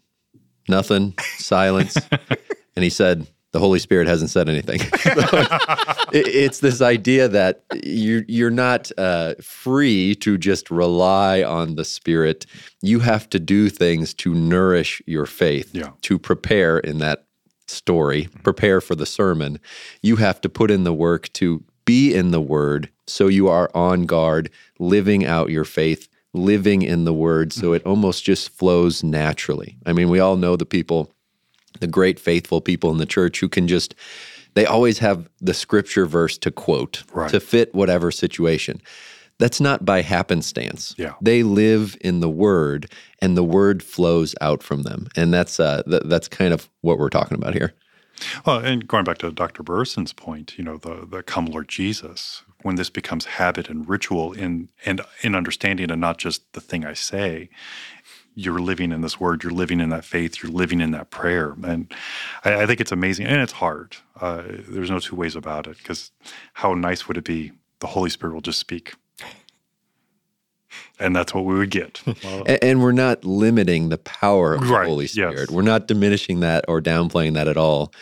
nothing, 0.68 1.14
silence. 1.38 1.96
and 2.76 2.84
he 2.84 2.90
said, 2.90 3.28
The 3.56 3.60
Holy 3.62 3.80
Spirit 3.80 4.06
hasn't 4.10 4.32
said 4.32 4.50
anything. 4.50 4.82
It- 6.12 6.28
it's 6.28 6.60
this 6.60 6.82
idea 6.82 7.28
that 7.30 7.64
you're, 7.84 8.24
you're 8.28 8.52
not 8.52 8.92
uh, 8.98 9.36
free 9.42 10.14
to 10.16 10.38
just 10.38 10.70
rely 10.70 11.42
on 11.42 11.76
the 11.76 11.86
Spirit. 11.86 12.46
You 12.82 13.00
have 13.00 13.30
to 13.30 13.40
do 13.40 13.70
things 13.70 14.14
to 14.16 14.34
nourish 14.34 15.02
your 15.06 15.26
faith, 15.26 15.70
Yeah. 15.74 15.92
to 16.02 16.20
prepare 16.20 16.80
in 16.80 17.00
that 17.00 17.26
story, 17.68 18.28
prepare 18.44 18.82
for 18.82 18.96
the 18.96 19.06
sermon. 19.06 19.60
You 20.02 20.18
have 20.18 20.42
to 20.42 20.50
put 20.50 20.70
in 20.70 20.84
the 20.84 20.94
work 20.94 21.32
to 21.34 21.64
be 21.86 22.14
in 22.14 22.32
the 22.32 22.42
Word 22.42 22.90
so 23.08 23.28
you 23.28 23.48
are 23.48 23.70
on 23.74 24.06
guard, 24.06 24.50
living 24.80 25.26
out 25.26 25.50
your 25.50 25.66
faith, 25.66 26.08
living 26.34 26.82
in 26.82 27.06
the 27.06 27.14
Word 27.14 27.54
so 27.54 27.72
it 27.74 27.86
almost 27.86 28.26
just 28.26 28.50
flows 28.50 29.02
naturally. 29.04 29.78
I 29.86 29.94
mean, 29.94 30.10
we 30.10 30.20
all 30.20 30.36
know 30.36 30.56
the 30.58 30.66
people 30.66 31.12
the 31.80 31.88
great 31.88 32.20
faithful 32.20 32.62
people 32.62 32.92
in 32.92 32.98
the 32.98 33.06
church 33.06 33.40
who 33.40 33.50
can 33.50 33.68
just 33.68 33.96
they 34.54 34.66
always 34.66 35.00
have 35.00 35.28
the 35.42 35.54
scripture 35.54 36.06
verse 36.06 36.38
to 36.38 36.52
quote 36.52 37.04
Right. 37.14 37.30
to 37.32 37.40
fit 37.40 37.74
whatever 37.76 38.12
situation 38.12 38.82
that's 39.38 39.60
not 39.60 39.84
by 39.86 40.02
happenstance 40.02 40.96
Yeah. 40.98 41.14
they 41.22 41.44
live 41.44 41.98
in 42.02 42.20
the 42.22 42.30
word 42.30 42.92
and 43.22 43.36
the 43.36 43.44
word 43.44 43.84
flows 43.84 44.34
out 44.42 44.64
from 44.64 44.84
them 44.84 45.08
and 45.16 45.34
that's 45.34 45.60
uh 45.60 45.82
th- 45.84 46.04
that's 46.06 46.28
kind 46.28 46.54
of 46.54 46.70
what 46.82 46.98
we're 47.00 47.10
talking 47.10 47.36
about 47.38 47.54
here 47.54 47.74
Well, 48.46 48.60
and 48.60 48.88
going 48.88 49.04
back 49.04 49.18
to 49.18 49.30
Dr. 49.32 49.62
Burreson's 49.62 50.14
point, 50.14 50.58
you 50.58 50.64
know, 50.64 50.78
the 50.78 51.06
the 51.06 51.22
come 51.22 51.48
Lord 51.48 51.68
Jesus, 51.68 52.44
when 52.64 52.76
this 52.78 52.90
becomes 52.90 53.26
habit 53.26 53.70
and 53.70 53.90
ritual 53.90 54.32
in 54.32 54.70
and 54.86 55.02
in 55.22 55.36
understanding 55.36 55.92
and 55.92 56.00
not 56.00 56.18
just 56.18 56.42
the 56.54 56.62
thing 56.62 56.86
I 56.86 56.94
say, 56.94 57.50
you're 58.36 58.60
living 58.60 58.92
in 58.92 59.02
this 59.02 59.20
word, 59.20 59.44
you're 59.44 59.54
living 59.54 59.80
in 59.80 59.90
that 59.90 60.06
faith, 60.06 60.44
you're 60.44 60.52
living 60.52 60.82
in 60.82 60.92
that 60.92 61.10
prayer. 61.10 61.56
And 61.64 61.92
I, 62.44 62.64
I 62.64 62.66
think 62.66 62.80
it's 62.82 62.92
amazing. 62.92 63.26
And 63.28 63.42
it's 63.42 63.54
hard. 63.54 63.96
Uh, 64.20 64.44
there's 64.68 64.90
no 64.92 65.00
two 65.00 65.16
ways 65.16 65.36
about 65.36 65.68
it 65.68 65.78
because 65.78 66.12
how 66.54 66.74
nice 66.74 67.08
would 67.08 67.18
it 67.18 67.24
be? 67.24 67.52
The 67.80 67.88
Holy 67.88 68.10
Spirit 68.10 68.34
will 68.34 68.42
just 68.42 68.60
speak. 68.60 68.94
And 71.00 71.16
that's 71.16 71.34
what 71.34 71.46
we 71.46 71.56
would 71.56 71.70
get. 71.72 72.02
Well, 72.24 72.44
A- 72.48 72.64
and, 72.64 72.82
we're 72.82 72.92
not 72.92 73.24
limiting 73.24 73.90
the 73.90 73.98
power 73.98 74.54
of 74.56 74.70
Right, 74.70 74.84
the 74.84 74.90
holy 74.90 75.06
yes. 75.06 75.12
spirit 75.14 75.52
we're 75.52 75.62
not 75.62 75.88
diminishing 75.88 76.40
that 76.42 76.66
or 76.68 76.82
downplaying 76.82 77.34
that 77.36 77.48
at 77.48 77.58
all 77.58 77.94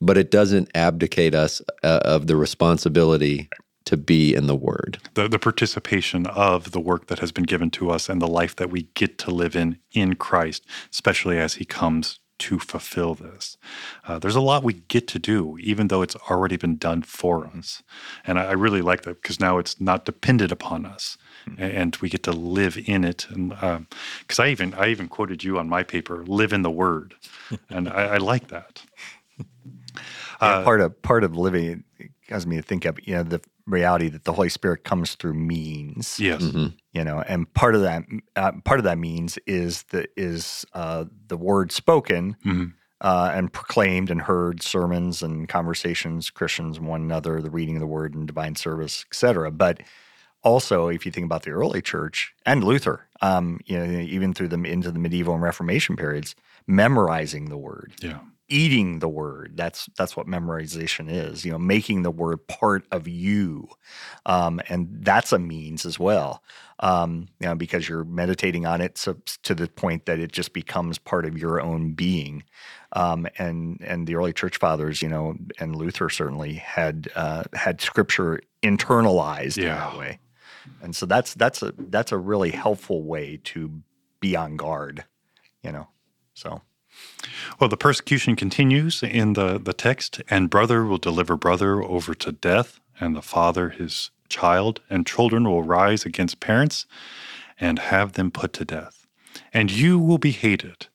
but 0.00 0.16
it 0.18 0.30
doesn't 0.30 0.68
abdicate 0.74 1.34
us 1.34 1.62
uh, 1.82 2.00
of 2.04 2.26
the 2.26 2.36
responsibility 2.36 3.48
to 3.84 3.96
be 3.96 4.34
in 4.34 4.46
the 4.46 4.56
Word. 4.56 4.98
The, 5.14 5.28
the 5.28 5.38
participation 5.38 6.26
of 6.26 6.72
the 6.72 6.80
work 6.80 7.06
that 7.06 7.18
has 7.20 7.32
been 7.32 7.44
given 7.44 7.70
to 7.72 7.90
us 7.90 8.08
and 8.08 8.20
the 8.20 8.26
life 8.26 8.56
that 8.56 8.70
we 8.70 8.88
get 8.94 9.18
to 9.18 9.30
live 9.30 9.56
in 9.56 9.78
in 9.92 10.14
Christ, 10.16 10.64
especially 10.90 11.38
as 11.38 11.54
He 11.54 11.64
comes 11.64 12.20
to 12.42 12.58
fulfill 12.58 13.14
this. 13.14 13.56
Uh, 14.04 14.18
there's 14.18 14.34
a 14.34 14.40
lot 14.40 14.64
we 14.64 14.72
get 14.72 15.06
to 15.06 15.18
do, 15.20 15.56
even 15.60 15.86
though 15.86 16.02
it's 16.02 16.16
already 16.28 16.56
been 16.56 16.76
done 16.76 17.02
for 17.02 17.46
us. 17.46 17.84
And 18.26 18.36
I, 18.36 18.46
I 18.46 18.52
really 18.52 18.82
like 18.82 19.02
that 19.02 19.22
because 19.22 19.38
now 19.38 19.58
it's 19.58 19.80
not 19.80 20.04
dependent 20.04 20.50
upon 20.50 20.84
us. 20.84 21.16
Mm-hmm. 21.48 21.62
And 21.62 21.96
we 21.96 22.08
get 22.08 22.24
to 22.24 22.32
live 22.32 22.76
in 22.84 23.04
it, 23.04 23.26
and 23.30 23.50
because 23.50 24.38
um, 24.38 24.44
I 24.44 24.48
even 24.48 24.74
I 24.74 24.88
even 24.88 25.08
quoted 25.08 25.42
you 25.42 25.58
on 25.58 25.68
my 25.68 25.82
paper, 25.82 26.24
"Live 26.24 26.52
in 26.52 26.62
the 26.62 26.70
Word," 26.70 27.14
and 27.68 27.88
I, 27.88 28.14
I 28.14 28.16
like 28.18 28.48
that. 28.48 28.82
Uh, 30.40 30.62
part 30.62 30.80
of 30.80 31.00
part 31.02 31.24
of 31.24 31.36
living 31.36 31.84
causes 32.28 32.46
me 32.46 32.56
to 32.56 32.62
think 32.62 32.84
of 32.84 32.98
you 33.06 33.14
know 33.14 33.22
the 33.22 33.40
reality 33.66 34.08
that 34.08 34.24
the 34.24 34.32
Holy 34.32 34.48
Spirit 34.48 34.84
comes 34.84 35.14
through 35.14 35.34
means. 35.34 36.18
Yes. 36.18 36.42
Mm-hmm. 36.42 36.68
You 36.92 37.04
know, 37.04 37.20
and 37.20 37.52
part 37.54 37.74
of 37.74 37.82
that 37.82 38.04
uh, 38.36 38.52
part 38.64 38.80
of 38.80 38.84
that 38.84 38.98
means 38.98 39.38
is 39.46 39.84
the 39.84 40.06
is 40.16 40.64
uh, 40.74 41.06
the 41.28 41.36
word 41.36 41.72
spoken 41.72 42.36
mm-hmm. 42.44 42.66
uh, 43.00 43.32
and 43.34 43.52
proclaimed 43.52 44.10
and 44.10 44.22
heard 44.22 44.62
sermons 44.62 45.22
and 45.22 45.48
conversations, 45.48 46.30
Christians 46.30 46.80
one 46.80 47.02
another, 47.02 47.40
the 47.40 47.50
reading 47.50 47.76
of 47.76 47.80
the 47.80 47.86
word 47.86 48.14
and 48.14 48.26
divine 48.26 48.56
service, 48.56 49.04
etc. 49.08 49.50
But 49.50 49.80
also, 50.42 50.88
if 50.88 51.06
you 51.06 51.12
think 51.12 51.24
about 51.24 51.44
the 51.44 51.50
early 51.50 51.80
church 51.80 52.34
and 52.44 52.64
Luther, 52.64 53.06
um, 53.20 53.60
you 53.64 53.78
know, 53.78 54.00
even 54.00 54.34
through 54.34 54.48
the 54.48 54.62
into 54.64 54.90
the 54.90 54.98
medieval 54.98 55.34
and 55.34 55.42
Reformation 55.42 55.96
periods, 55.96 56.34
memorizing 56.66 57.46
the 57.46 57.58
word. 57.58 57.92
Yeah 58.00 58.18
eating 58.52 58.98
the 58.98 59.08
word. 59.08 59.52
That's 59.56 59.88
that's 59.96 60.16
what 60.16 60.26
memorization 60.26 61.10
is. 61.10 61.44
You 61.44 61.52
know, 61.52 61.58
making 61.58 62.02
the 62.02 62.10
word 62.10 62.46
part 62.46 62.84
of 62.92 63.08
you, 63.08 63.68
um, 64.26 64.60
and 64.68 64.88
that's 65.00 65.32
a 65.32 65.38
means 65.38 65.86
as 65.86 65.98
well. 65.98 66.42
Um, 66.80 67.28
you 67.40 67.46
know, 67.46 67.54
because 67.54 67.88
you're 67.88 68.04
meditating 68.04 68.66
on 68.66 68.80
it 68.80 68.98
so, 68.98 69.16
to 69.44 69.54
the 69.54 69.68
point 69.68 70.06
that 70.06 70.18
it 70.18 70.32
just 70.32 70.52
becomes 70.52 70.98
part 70.98 71.24
of 71.24 71.38
your 71.38 71.60
own 71.60 71.92
being. 71.92 72.44
Um, 72.92 73.26
and 73.38 73.78
and 73.80 74.06
the 74.06 74.16
early 74.16 74.32
church 74.32 74.58
fathers, 74.58 75.00
you 75.00 75.08
know, 75.08 75.34
and 75.58 75.74
Luther 75.74 76.10
certainly 76.10 76.54
had 76.54 77.08
uh, 77.16 77.44
had 77.54 77.80
scripture 77.80 78.40
internalized 78.62 79.56
yeah. 79.56 79.62
in 79.62 79.68
that 79.92 79.98
way. 79.98 80.18
And 80.82 80.94
so 80.94 81.06
that's 81.06 81.34
that's 81.34 81.62
a 81.62 81.72
that's 81.78 82.12
a 82.12 82.18
really 82.18 82.50
helpful 82.50 83.02
way 83.02 83.40
to 83.44 83.82
be 84.20 84.36
on 84.36 84.56
guard, 84.56 85.04
you 85.62 85.72
know. 85.72 85.88
So 86.34 86.60
well, 87.60 87.68
the 87.68 87.76
persecution 87.76 88.36
continues 88.36 89.02
in 89.02 89.34
the, 89.34 89.58
the 89.58 89.72
text, 89.72 90.22
and 90.28 90.50
brother 90.50 90.84
will 90.84 90.98
deliver 90.98 91.36
brother 91.36 91.82
over 91.82 92.14
to 92.14 92.32
death, 92.32 92.80
and 92.98 93.14
the 93.14 93.22
father 93.22 93.70
his 93.70 94.10
child, 94.28 94.80
and 94.88 95.06
children 95.06 95.44
will 95.44 95.62
rise 95.62 96.04
against 96.04 96.40
parents 96.40 96.86
and 97.60 97.78
have 97.78 98.12
them 98.14 98.30
put 98.30 98.52
to 98.54 98.64
death. 98.64 99.06
And 99.52 99.70
you 99.70 99.98
will 99.98 100.18
be 100.18 100.32
hated 100.32 100.88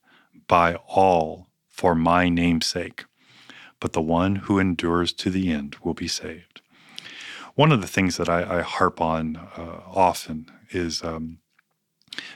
by 0.46 0.74
all 0.86 1.48
for 1.68 1.94
my 1.94 2.28
name's 2.28 2.66
sake, 2.66 3.04
but 3.80 3.92
the 3.92 4.02
one 4.02 4.36
who 4.36 4.58
endures 4.58 5.12
to 5.14 5.30
the 5.30 5.50
end 5.50 5.76
will 5.82 5.94
be 5.94 6.08
saved. 6.08 6.60
One 7.54 7.72
of 7.72 7.80
the 7.80 7.86
things 7.86 8.16
that 8.16 8.28
I, 8.28 8.58
I 8.58 8.62
harp 8.62 9.00
on 9.00 9.36
uh, 9.36 9.80
often 9.86 10.50
is 10.70 11.02
um, 11.02 11.38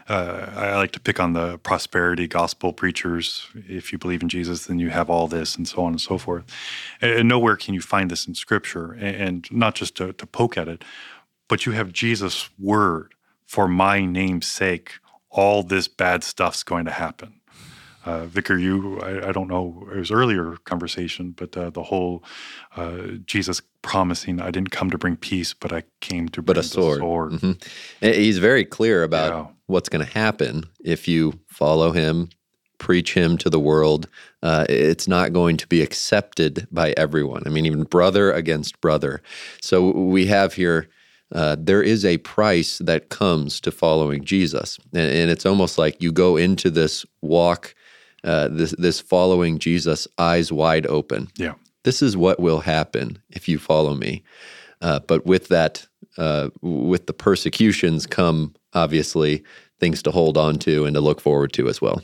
uh, 0.09 0.47
I 0.55 0.77
like 0.77 0.93
to 0.93 1.01
pick 1.01 1.21
on 1.21 1.33
the 1.33 1.59
prosperity 1.59 2.27
gospel 2.27 2.73
preachers. 2.73 3.47
If 3.55 3.93
you 3.93 3.99
believe 3.99 4.23
in 4.23 4.29
Jesus, 4.29 4.67
then 4.67 4.79
you 4.79 4.91
have 4.91 5.11
all 5.11 5.29
this, 5.29 5.57
and 5.57 5.67
so 5.67 5.83
on 5.85 5.93
and 5.93 6.01
so 6.01 6.19
forth. 6.19 6.45
And 7.01 7.29
nowhere 7.29 7.57
can 7.57 7.75
you 7.75 7.81
find 7.81 8.11
this 8.11 8.27
in 8.27 8.35
Scripture, 8.35 8.93
and 8.93 9.47
not 9.51 9.75
just 9.75 9.97
to, 9.97 10.13
to 10.13 10.27
poke 10.27 10.57
at 10.57 10.69
it, 10.69 10.85
but 11.49 11.67
you 11.67 11.73
have 11.73 11.93
Jesus' 11.93 12.49
word 12.59 13.15
for 13.47 13.69
my 13.69 14.05
name's 14.05 14.47
sake. 14.47 14.95
All 15.31 15.63
this 15.63 15.89
bad 15.89 16.25
stuff's 16.25 16.63
going 16.63 16.85
to 16.87 16.91
happen. 16.91 17.41
Uh, 18.05 18.25
Vicar, 18.27 18.59
you, 18.59 18.99
I, 19.01 19.29
I, 19.29 19.33
don't 19.33 19.47
know, 19.49 19.87
it 19.93 19.99
was 19.99 20.11
earlier 20.11 20.57
conversation, 20.65 21.33
but 21.33 21.57
uh, 21.57 21.71
the 21.71 21.85
whole 21.85 22.25
uh, 22.77 23.03
Jesus 23.27 23.63
promising, 23.83 24.41
I 24.41 24.51
didn't 24.51 24.71
come 24.71 24.91
to 24.91 24.99
bring 24.99 25.17
peace, 25.17 25.55
but 25.55 25.73
I 25.73 25.85
came 26.01 26.29
to 26.31 26.43
bring 26.43 26.55
but 26.55 26.59
a 26.59 26.65
sword. 26.65 26.99
sword. 26.99 27.33
Mm-hmm. 27.33 28.07
He's 28.07 28.39
very 28.39 28.65
clear 28.65 29.05
about 29.05 29.33
yeah. 29.33 29.53
what's 29.67 29.89
going 29.89 30.05
to 30.05 30.13
happen 30.13 30.65
if 30.85 31.07
you 31.07 31.39
follow 31.47 31.93
him, 31.93 32.31
preach 32.79 33.15
him 33.15 33.39
to 33.39 33.49
the 33.49 33.61
world. 33.61 34.09
Uh, 34.43 34.67
it's 34.69 35.07
not 35.07 35.33
going 35.33 35.57
to 35.59 35.69
be 35.69 35.81
accepted 35.81 36.67
by 36.73 36.95
everyone. 36.97 37.45
I 37.47 37.51
mean, 37.51 37.67
even 37.67 37.85
brother 37.85 38.33
against 38.33 38.81
brother. 38.81 39.23
So 39.61 39.91
we 39.93 40.27
have 40.27 40.55
here. 40.55 40.89
Uh, 41.31 41.57
there 41.59 41.83
is 41.83 42.05
a 42.05 42.19
price 42.19 42.77
that 42.77 43.09
comes 43.09 43.59
to 43.59 43.71
following 43.71 44.23
Jesus, 44.23 44.79
and, 44.93 45.11
and 45.11 45.31
it's 45.31 45.47
almost 45.47 45.79
like 45.79 46.03
you 46.03 46.13
go 46.13 46.37
into 46.37 46.69
this 46.69 47.07
walk 47.23 47.75
uh, 48.25 48.49
this 48.49 48.75
this 48.79 49.01
following 49.01 49.59
Jesus, 49.59 50.09
eyes 50.19 50.53
wide 50.53 50.87
open. 50.87 51.29
Yeah, 51.37 51.55
this 51.85 52.03
is 52.03 52.17
what 52.17 52.41
will 52.41 52.61
happen 52.61 53.19
if 53.31 53.49
you 53.49 53.59
follow 53.59 53.95
me. 53.95 54.23
Uh, 54.81 54.99
but 55.01 55.25
with 55.25 55.49
that, 55.49 55.87
uh, 56.19 56.51
with 56.61 57.07
the 57.07 57.13
persecutions 57.13 58.07
come 58.07 58.55
obviously 58.75 59.45
things 59.79 60.03
to 60.03 60.11
hold 60.11 60.37
on 60.37 60.59
to 60.59 60.85
and 60.85 60.95
to 60.95 61.01
look 61.01 61.21
forward 61.21 61.53
to 61.53 61.69
as 61.69 61.81
well. 61.81 62.03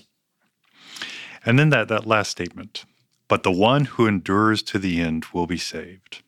And 1.44 1.58
then 1.58 1.70
that 1.70 1.88
that 1.88 2.06
last 2.06 2.30
statement, 2.30 2.84
but 3.28 3.42
the 3.42 3.52
one 3.52 3.84
who 3.84 4.06
endures 4.06 4.62
to 4.64 4.78
the 4.78 5.00
end 5.00 5.26
will 5.32 5.46
be 5.46 5.58
saved. 5.58 6.22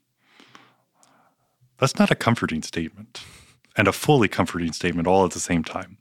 That's 1.78 1.98
not 1.98 2.10
a 2.10 2.14
comforting 2.14 2.62
statement 2.62 3.22
and 3.76 3.88
a 3.88 3.92
fully 3.92 4.28
comforting 4.28 4.72
statement 4.72 5.08
all 5.08 5.24
at 5.24 5.30
the 5.32 5.40
same 5.40 5.64
time. 5.64 5.98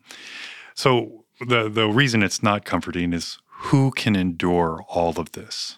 So 0.76 1.26
the 1.40 1.70
the 1.70 1.88
reason 1.88 2.24
it's 2.24 2.44
not 2.44 2.66
comforting 2.66 3.14
is 3.14 3.40
who 3.64 3.92
can 3.92 4.16
endure 4.16 4.84
all 4.88 5.20
of 5.20 5.34
this? 5.34 5.78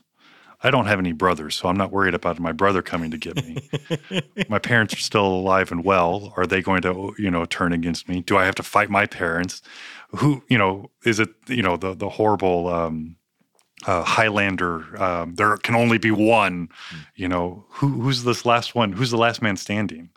I 0.63 0.69
don't 0.69 0.85
have 0.85 0.99
any 0.99 1.13
brothers, 1.13 1.55
so 1.55 1.67
I'm 1.67 1.77
not 1.77 1.91
worried 1.91 2.13
about 2.13 2.39
my 2.39 2.51
brother 2.51 2.83
coming 2.83 3.09
to 3.09 3.17
get 3.17 3.43
me. 3.43 3.57
my 4.49 4.59
parents 4.59 4.93
are 4.93 4.99
still 4.99 5.25
alive 5.25 5.71
and 5.71 5.83
well. 5.83 6.31
Are 6.37 6.45
they 6.45 6.61
going 6.61 6.83
to, 6.83 7.15
you 7.17 7.31
know, 7.31 7.45
turn 7.45 7.73
against 7.73 8.07
me? 8.07 8.21
Do 8.21 8.37
I 8.37 8.45
have 8.45 8.53
to 8.55 8.63
fight 8.63 8.91
my 8.91 9.07
parents? 9.07 9.63
Who, 10.17 10.43
you 10.47 10.59
know, 10.59 10.91
is 11.03 11.19
it, 11.19 11.29
you 11.47 11.63
know, 11.63 11.77
the 11.77 11.95
the 11.95 12.09
horrible 12.09 12.67
um, 12.67 13.15
uh, 13.87 14.03
Highlander? 14.03 15.01
Um, 15.01 15.33
there 15.33 15.57
can 15.57 15.73
only 15.73 15.97
be 15.97 16.11
one. 16.11 16.69
You 17.15 17.27
know, 17.27 17.65
who 17.69 17.87
who's 18.01 18.23
this 18.23 18.45
last 18.45 18.75
one? 18.75 18.91
Who's 18.91 19.09
the 19.09 19.17
last 19.17 19.41
man 19.41 19.57
standing? 19.57 20.09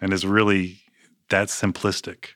And 0.00 0.12
is 0.12 0.24
really 0.24 0.82
that 1.30 1.48
simplistic? 1.48 2.34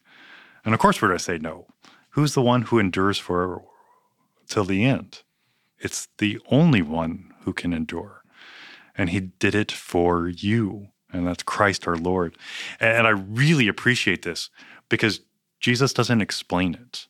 And 0.64 0.74
of 0.74 0.80
course, 0.80 1.00
we're 1.00 1.08
going 1.08 1.18
to 1.18 1.24
say 1.24 1.38
no. 1.38 1.68
Who's 2.10 2.34
the 2.34 2.42
one 2.42 2.62
who 2.62 2.80
endures 2.80 3.18
for 3.18 3.62
till 4.52 4.64
the 4.64 4.84
end. 4.84 5.22
It's 5.78 6.08
the 6.18 6.38
only 6.50 6.82
one 6.82 7.32
who 7.44 7.52
can 7.52 7.72
endure. 7.72 8.22
And 8.94 9.10
he 9.10 9.20
did 9.20 9.54
it 9.54 9.72
for 9.72 10.28
you. 10.28 10.88
And 11.10 11.26
that's 11.26 11.42
Christ 11.42 11.88
our 11.88 11.96
Lord. 11.96 12.36
And 12.78 13.06
I 13.06 13.10
really 13.10 13.66
appreciate 13.66 14.22
this 14.22 14.50
because 14.90 15.20
Jesus 15.58 15.92
doesn't 15.94 16.20
explain 16.20 16.74
it. 16.74 17.06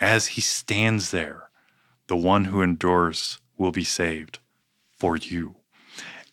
As 0.00 0.28
he 0.28 0.40
stands 0.40 1.10
there, 1.10 1.50
the 2.06 2.16
one 2.16 2.46
who 2.46 2.62
endures 2.62 3.38
will 3.58 3.72
be 3.72 3.84
saved 3.84 4.38
for 4.98 5.16
you. 5.16 5.56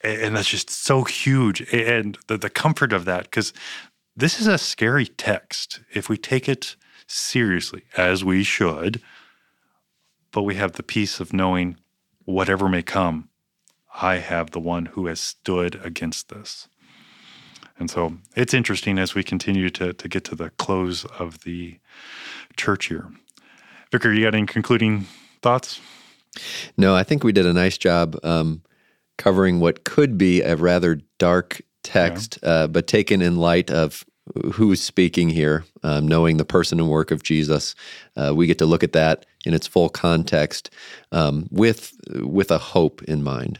And 0.01 0.35
that's 0.35 0.49
just 0.49 0.69
so 0.69 1.03
huge. 1.03 1.61
And 1.73 2.17
the, 2.27 2.37
the 2.37 2.49
comfort 2.49 2.93
of 2.93 3.03
that, 3.05 3.23
because 3.23 3.51
this 4.15 4.39
is 4.39 4.47
a 4.47 4.57
scary 4.57 5.07
text. 5.07 5.81
If 5.93 6.07
we 6.07 6.17
take 6.17 6.47
it 6.47 6.77
seriously, 7.05 7.83
as 7.97 8.23
we 8.23 8.43
should, 8.43 9.01
but 10.37 10.43
we 10.43 10.53
have 10.53 10.73
the 10.73 10.83
peace 10.83 11.19
of 11.19 11.33
knowing 11.33 11.77
whatever 12.25 12.69
may 12.69 12.83
come, 12.83 13.27
I 13.99 14.17
have 14.17 14.51
the 14.51 14.59
one 14.59 14.85
who 14.85 15.07
has 15.07 15.19
stood 15.19 15.83
against 15.83 16.29
this. 16.29 16.67
And 17.79 17.89
so 17.89 18.19
it's 18.35 18.53
interesting 18.53 18.99
as 18.99 19.15
we 19.15 19.23
continue 19.23 19.71
to, 19.71 19.93
to 19.93 20.07
get 20.07 20.23
to 20.25 20.35
the 20.35 20.51
close 20.51 21.05
of 21.05 21.39
the 21.39 21.79
church 22.55 22.91
year. 22.91 23.09
Vicar, 23.91 24.13
you 24.13 24.25
got 24.25 24.35
any 24.35 24.45
concluding 24.45 25.07
thoughts? 25.41 25.81
No, 26.77 26.95
I 26.95 27.01
think 27.01 27.23
we 27.23 27.31
did 27.31 27.47
a 27.47 27.53
nice 27.53 27.79
job 27.79 28.15
um, 28.23 28.61
covering 29.17 29.59
what 29.59 29.85
could 29.85 30.19
be 30.19 30.43
a 30.43 30.55
rather 30.55 31.01
dark 31.17 31.63
text, 31.81 32.37
yeah. 32.43 32.49
uh, 32.49 32.67
but 32.67 32.85
taken 32.85 33.23
in 33.23 33.37
light 33.37 33.71
of 33.71 34.05
who's 34.53 34.81
speaking 34.81 35.29
here, 35.29 35.65
um, 35.83 36.07
knowing 36.07 36.37
the 36.37 36.45
person 36.45 36.79
and 36.79 36.89
work 36.89 37.11
of 37.11 37.23
Jesus. 37.23 37.75
Uh, 38.15 38.33
we 38.35 38.47
get 38.47 38.57
to 38.59 38.65
look 38.65 38.83
at 38.83 38.93
that 38.93 39.25
in 39.45 39.53
its 39.53 39.67
full 39.67 39.89
context 39.89 40.69
um, 41.11 41.47
with 41.51 41.93
with 42.21 42.51
a 42.51 42.57
hope 42.57 43.03
in 43.03 43.23
mind. 43.23 43.59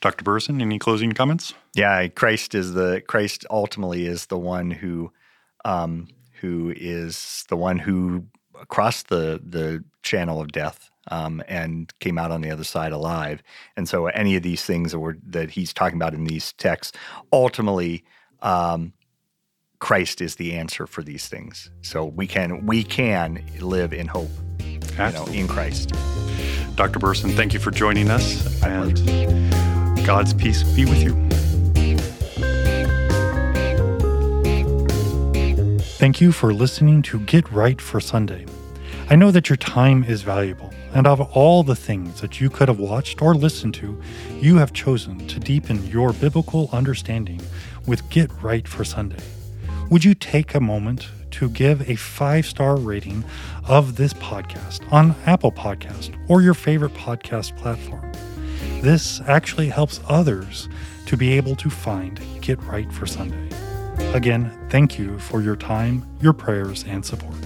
Dr. 0.00 0.24
Burreson, 0.24 0.60
any 0.60 0.78
closing 0.78 1.12
comments? 1.12 1.54
Yeah, 1.74 2.08
Christ 2.08 2.54
is 2.54 2.74
the 2.74 3.02
Christ 3.06 3.44
ultimately 3.50 4.06
is 4.06 4.26
the 4.26 4.38
one 4.38 4.70
who 4.70 5.12
um, 5.64 6.08
who 6.40 6.72
is 6.76 7.44
the 7.48 7.56
one 7.56 7.78
who 7.78 8.24
crossed 8.68 9.08
the 9.08 9.40
the 9.44 9.84
channel 10.02 10.40
of 10.40 10.52
death 10.52 10.90
um, 11.10 11.42
and 11.48 11.92
came 12.00 12.18
out 12.18 12.30
on 12.30 12.40
the 12.40 12.50
other 12.50 12.64
side 12.64 12.92
alive. 12.92 13.42
And 13.76 13.88
so, 13.88 14.06
any 14.06 14.36
of 14.36 14.42
these 14.42 14.64
things 14.64 14.92
that, 14.92 15.20
that 15.28 15.50
he's 15.50 15.72
talking 15.72 15.96
about 15.96 16.14
in 16.14 16.24
these 16.24 16.52
texts 16.54 16.96
ultimately 17.32 18.04
um, 18.42 18.92
Christ 19.78 20.20
is 20.20 20.36
the 20.36 20.54
answer 20.54 20.86
for 20.86 21.02
these 21.02 21.28
things. 21.28 21.70
So 21.82 22.04
we 22.04 22.26
can 22.26 22.66
we 22.66 22.82
can 22.82 23.44
live 23.60 23.92
in 23.92 24.06
hope, 24.06 24.30
you 24.60 24.78
know, 24.96 25.26
in 25.26 25.48
Christ. 25.48 25.92
Dr. 26.76 26.98
Burreson, 26.98 27.30
thank 27.30 27.54
you 27.54 27.60
for 27.60 27.70
joining 27.70 28.10
us, 28.10 28.60
My 28.60 28.68
and 28.68 30.06
God's 30.06 30.34
peace 30.34 30.62
be 30.62 30.84
with 30.84 31.02
you. 31.02 31.14
Thank 35.98 36.20
you 36.20 36.30
for 36.30 36.52
listening 36.52 37.02
to 37.02 37.18
Get 37.20 37.50
Right 37.50 37.80
for 37.80 38.00
Sunday. 38.00 38.44
I 39.08 39.16
know 39.16 39.30
that 39.30 39.48
your 39.48 39.56
time 39.56 40.04
is 40.04 40.22
valuable, 40.22 40.72
and 40.92 41.06
of 41.06 41.20
all 41.34 41.62
the 41.62 41.76
things 41.76 42.20
that 42.20 42.40
you 42.40 42.50
could 42.50 42.68
have 42.68 42.78
watched 42.78 43.22
or 43.22 43.34
listened 43.34 43.74
to, 43.74 44.00
you 44.40 44.56
have 44.56 44.72
chosen 44.72 45.26
to 45.28 45.40
deepen 45.40 45.86
your 45.86 46.12
biblical 46.12 46.68
understanding 46.72 47.40
with 47.86 48.08
Get 48.10 48.30
Right 48.42 48.68
for 48.68 48.84
Sunday. 48.84 49.22
Would 49.88 50.04
you 50.04 50.14
take 50.14 50.54
a 50.54 50.60
moment 50.60 51.08
to 51.30 51.48
give 51.48 51.88
a 51.88 51.94
five 51.94 52.44
star 52.44 52.76
rating 52.76 53.24
of 53.68 53.94
this 53.94 54.12
podcast 54.14 54.80
on 54.92 55.14
Apple 55.26 55.52
Podcast 55.52 56.16
or 56.28 56.42
your 56.42 56.54
favorite 56.54 56.92
podcast 56.94 57.56
platform? 57.56 58.12
This 58.82 59.20
actually 59.28 59.68
helps 59.68 60.00
others 60.08 60.68
to 61.06 61.16
be 61.16 61.34
able 61.34 61.54
to 61.56 61.70
find 61.70 62.20
Get 62.40 62.60
Right 62.64 62.92
for 62.92 63.06
Sunday. 63.06 63.48
Again, 64.12 64.50
thank 64.70 64.98
you 64.98 65.20
for 65.20 65.40
your 65.40 65.56
time, 65.56 66.04
your 66.20 66.32
prayers, 66.32 66.84
and 66.88 67.04
support. 67.04 67.36